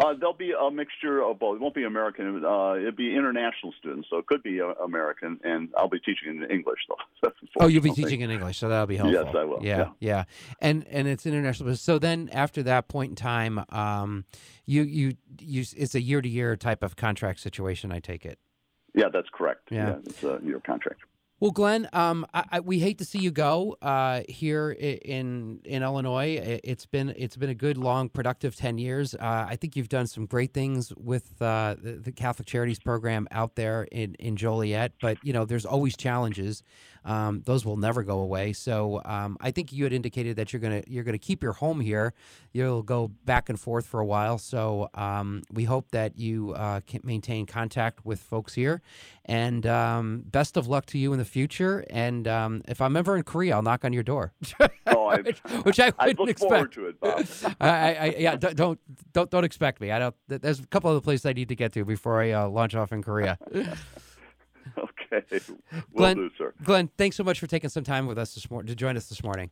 [0.00, 1.56] Uh, there'll be a mixture of both.
[1.56, 2.42] It won't be American.
[2.42, 5.38] Uh, it'll be international students, so it could be uh, American.
[5.44, 7.30] And I'll be teaching in English, though.
[7.60, 9.24] oh, you'll be teaching in English, so that'll be helpful.
[9.24, 9.62] Yes, I will.
[9.62, 10.24] Yeah, yeah, yeah.
[10.60, 11.76] And and it's international.
[11.76, 14.24] So then, after that point in time, um,
[14.64, 17.92] you you you it's a year to year type of contract situation.
[17.92, 18.38] I take it.
[18.94, 19.68] Yeah, that's correct.
[19.70, 21.02] Yeah, yeah it's a year contract.
[21.40, 25.82] Well, Glenn, um, I, I, we hate to see you go uh, here in in
[25.82, 26.60] Illinois.
[26.62, 29.14] It's been it's been a good, long, productive ten years.
[29.14, 33.26] Uh, I think you've done some great things with uh, the, the, Catholic Charities program
[33.30, 34.92] out there in, in Joliet.
[35.00, 36.62] But you know, there's always challenges.
[37.04, 38.52] Um, those will never go away.
[38.52, 41.80] So um, I think you had indicated that you're gonna you're gonna keep your home
[41.80, 42.14] here.
[42.52, 44.38] You'll go back and forth for a while.
[44.38, 48.82] So um, we hope that you uh, can maintain contact with folks here.
[49.24, 51.84] And um, best of luck to you in the future.
[51.90, 54.32] And um, if I'm ever in Korea, I'll knock on your door.
[54.86, 55.16] oh, I,
[55.62, 56.50] which, I wouldn't look expect.
[56.50, 57.26] forward to it, Bob.
[57.60, 58.78] I, I, yeah, don't
[59.12, 59.92] don't don't expect me.
[59.92, 60.14] I don't.
[60.28, 62.92] There's a couple other places I need to get to before I uh, launch off
[62.92, 63.38] in Korea.
[65.12, 65.40] Okay,
[65.70, 66.54] will Glenn, do, sir.
[66.62, 69.08] Glenn, thanks so much for taking some time with us this morning to join us
[69.08, 69.50] this morning.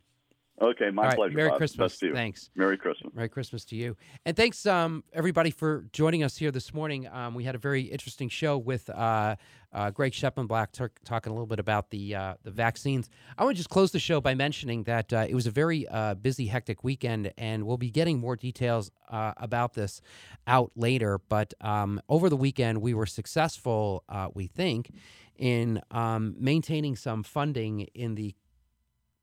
[0.60, 1.36] Okay, my right, pleasure.
[1.36, 1.58] Merry Bob.
[1.58, 1.98] Christmas.
[1.98, 2.14] To you.
[2.14, 2.50] Thanks.
[2.56, 3.14] Merry Christmas.
[3.14, 3.96] Merry Christmas to you.
[4.26, 7.06] And thanks, um, everybody, for joining us here this morning.
[7.08, 9.36] Um, we had a very interesting show with uh,
[9.72, 13.08] uh, Greg Schleppenbach t- talking a little bit about the uh, the vaccines.
[13.36, 15.86] I want to just close the show by mentioning that uh, it was a very
[15.86, 20.00] uh, busy, hectic weekend, and we'll be getting more details uh, about this
[20.48, 21.20] out later.
[21.28, 24.90] But um, over the weekend, we were successful, uh, we think,
[25.36, 28.34] in um, maintaining some funding in the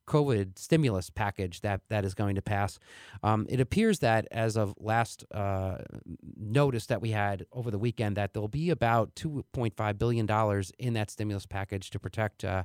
[0.07, 2.79] COVID stimulus package that that is going to pass.
[3.23, 5.77] Um, it appears that as of last uh,
[6.37, 10.93] notice that we had over the weekend, that there'll be about 2.5 billion dollars in
[10.93, 12.63] that stimulus package to protect uh,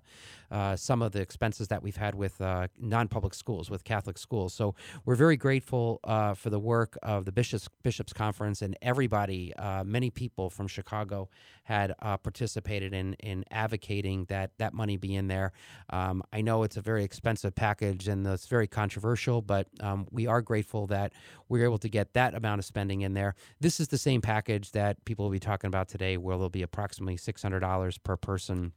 [0.51, 4.53] uh, some of the expenses that we've had with uh, non-public schools, with Catholic schools.
[4.53, 4.75] So
[5.05, 9.55] we're very grateful uh, for the work of the bishops bishops conference and everybody.
[9.57, 11.29] Uh, many people from Chicago
[11.71, 11.95] had
[12.25, 15.53] participated in in advocating that that money be in there.
[15.91, 20.27] Um, I know it's a very expensive package and it's very controversial, but um, we
[20.27, 21.13] are grateful that
[21.49, 23.37] we're able to get that amount of spending in there.
[23.61, 26.63] This is the same package that people will be talking about today, where there'll be
[26.63, 28.73] approximately $600 per person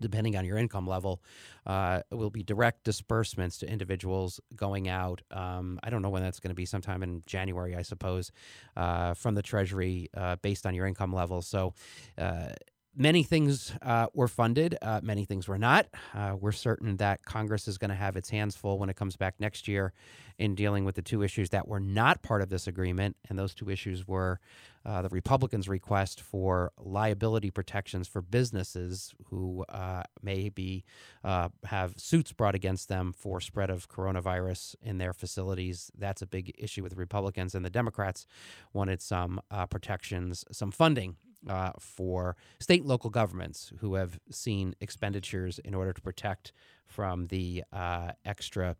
[0.00, 1.22] depending on your income level,
[1.66, 5.22] uh, will be direct disbursements to individuals going out.
[5.30, 8.32] Um, I don't know when that's going to be, sometime in January, I suppose,
[8.76, 11.42] uh, from the Treasury uh, based on your income level.
[11.42, 11.74] So,
[12.16, 12.50] uh,
[12.96, 15.86] many things uh, were funded, uh, many things were not.
[16.14, 19.16] Uh, we're certain that Congress is going to have its hands full when it comes
[19.16, 19.92] back next year
[20.38, 23.16] in dealing with the two issues that were not part of this agreement.
[23.28, 24.40] And those two issues were
[24.84, 30.84] uh, the Republicans' request for liability protections for businesses who uh, may be
[31.24, 35.90] uh, have suits brought against them for spread of coronavirus in their facilities.
[35.96, 38.26] That's a big issue with Republicans, and the Democrats
[38.72, 41.16] wanted some protections, some funding
[41.48, 46.52] uh, for state and local governments who have seen expenditures in order to protect
[46.86, 48.76] from the uh, extra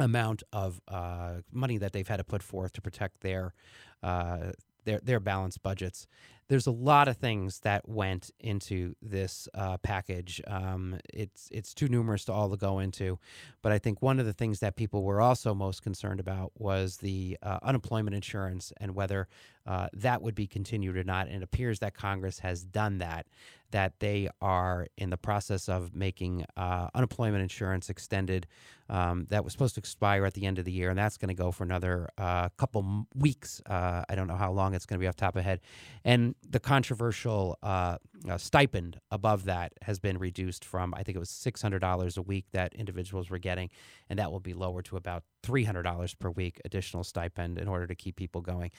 [0.00, 3.54] amount of uh, money that they've had to put forth to protect their
[4.02, 4.52] uh,
[4.84, 6.06] their their balanced budgets
[6.48, 10.40] there's a lot of things that went into this uh, package.
[10.46, 13.18] Um, it's it's too numerous to all to go into,
[13.62, 16.98] but I think one of the things that people were also most concerned about was
[16.98, 19.28] the uh, unemployment insurance and whether
[19.66, 21.28] uh, that would be continued or not.
[21.28, 23.26] And it appears that Congress has done that.
[23.70, 28.46] That they are in the process of making uh, unemployment insurance extended.
[28.90, 31.28] Um, that was supposed to expire at the end of the year, and that's going
[31.28, 33.62] to go for another uh, couple weeks.
[33.64, 35.60] Uh, I don't know how long it's going to be off top of head.
[36.04, 41.18] And the controversial uh, uh, stipend above that has been reduced from I think it
[41.18, 43.70] was six hundred dollars a week that individuals were getting,
[44.08, 47.68] and that will be lowered to about three hundred dollars per week additional stipend in
[47.68, 48.70] order to keep people going.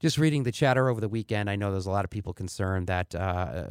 [0.00, 2.86] Just reading the chatter over the weekend, I know there's a lot of people concerned
[2.86, 3.64] that uh,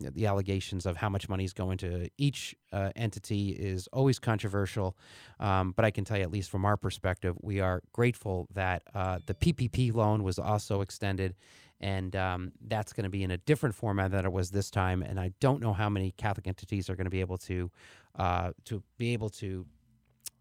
[0.00, 4.96] the allegations of how much money is going to each uh, entity is always controversial,
[5.40, 8.82] um, but I can tell you at least from our perspective, we are grateful that
[8.94, 11.34] uh, the PPP loan was also extended
[11.80, 15.02] and um, that's going to be in a different format than it was this time.
[15.02, 17.70] And I don't know how many Catholic entities are going to be able to
[18.16, 19.64] uh, to be able to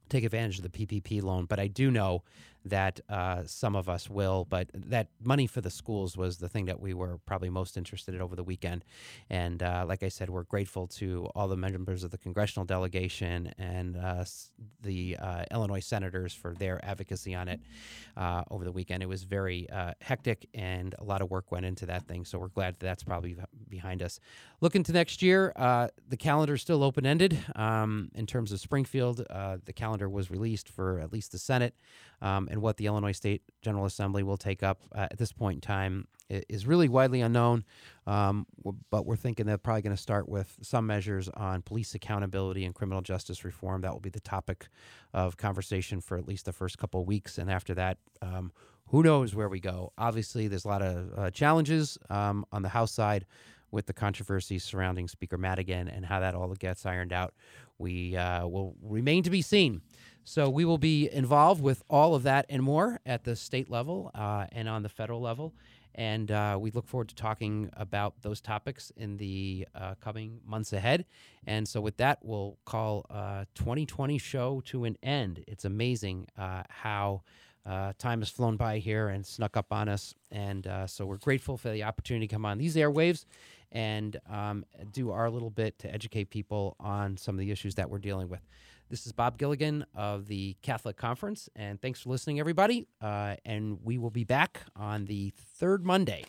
[0.09, 2.23] take advantage of the PPP loan, but I do know
[2.69, 4.45] that uh, some of us will.
[4.49, 8.15] But that money for the schools was the thing that we were probably most interested
[8.15, 8.83] in over the weekend.
[9.29, 13.53] And uh, like I said, we're grateful to all the members of the congressional delegation
[13.57, 14.25] and uh,
[14.81, 17.59] the uh, Illinois senators for their advocacy on it
[18.15, 19.03] uh, over the weekend.
[19.03, 22.25] It was very uh, hectic and a lot of work went into that thing.
[22.25, 23.37] So we're glad that that's probably
[23.69, 24.19] behind us.
[24.61, 29.17] Looking to next year, the calendar is still open ended um, in terms of Springfield.
[29.17, 31.73] the calendar was released for at least the Senate.
[32.21, 35.57] Um, and what the Illinois State General Assembly will take up uh, at this point
[35.57, 37.63] in time is really widely unknown.
[38.05, 38.45] Um,
[38.89, 42.75] but we're thinking they're probably going to start with some measures on police accountability and
[42.75, 43.81] criminal justice reform.
[43.81, 44.67] That will be the topic
[45.13, 47.37] of conversation for at least the first couple of weeks.
[47.37, 48.51] And after that, um,
[48.87, 49.91] who knows where we go?
[49.97, 53.25] Obviously, there's a lot of uh, challenges um, on the House side
[53.69, 57.33] with the controversy surrounding Speaker Madigan and how that all gets ironed out.
[57.77, 59.81] We uh, will remain to be seen.
[60.29, 64.11] So we will be involved with all of that and more at the state level
[64.13, 65.53] uh, and on the federal level.
[65.95, 70.73] And uh, we look forward to talking about those topics in the uh, coming months
[70.73, 71.05] ahead.
[71.47, 73.03] And so, with that, we'll call
[73.55, 75.45] 2020 uh, show to an end.
[75.47, 77.21] It's amazing uh, how
[77.65, 80.13] uh, time has flown by here and snuck up on us.
[80.29, 83.23] And so, we're grateful for the opportunity to come on these airwaves
[83.71, 87.89] and um, do our little bit to educate people on some of the issues that
[87.89, 88.41] we're dealing with.
[88.89, 92.87] This is Bob Gilligan of the Catholic Conference, and thanks for listening, everybody.
[93.01, 96.23] Uh, and we will be back on the third Monday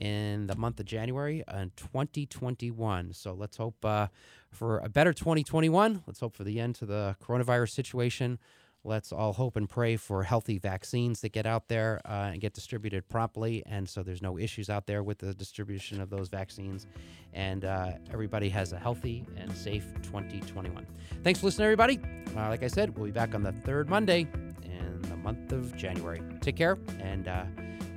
[0.00, 3.12] in the month of January in 2021.
[3.12, 4.08] So let's hope uh,
[4.50, 6.02] for a better 2021.
[6.04, 8.40] Let's hope for the end to the coronavirus situation.
[8.84, 12.52] Let's all hope and pray for healthy vaccines that get out there uh, and get
[12.52, 13.62] distributed promptly.
[13.66, 16.86] And so there's no issues out there with the distribution of those vaccines.
[17.32, 20.86] And uh, everybody has a healthy and safe 2021.
[21.22, 22.00] Thanks for listening, everybody.
[22.36, 24.26] Uh, like I said, we'll be back on the third Monday
[24.64, 26.20] in the month of January.
[26.40, 27.44] Take care and uh,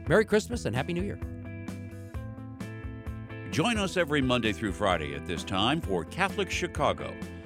[0.07, 1.19] Merry Christmas and Happy New Year.
[3.51, 7.13] Join us every Monday through Friday at this time for Catholic Chicago.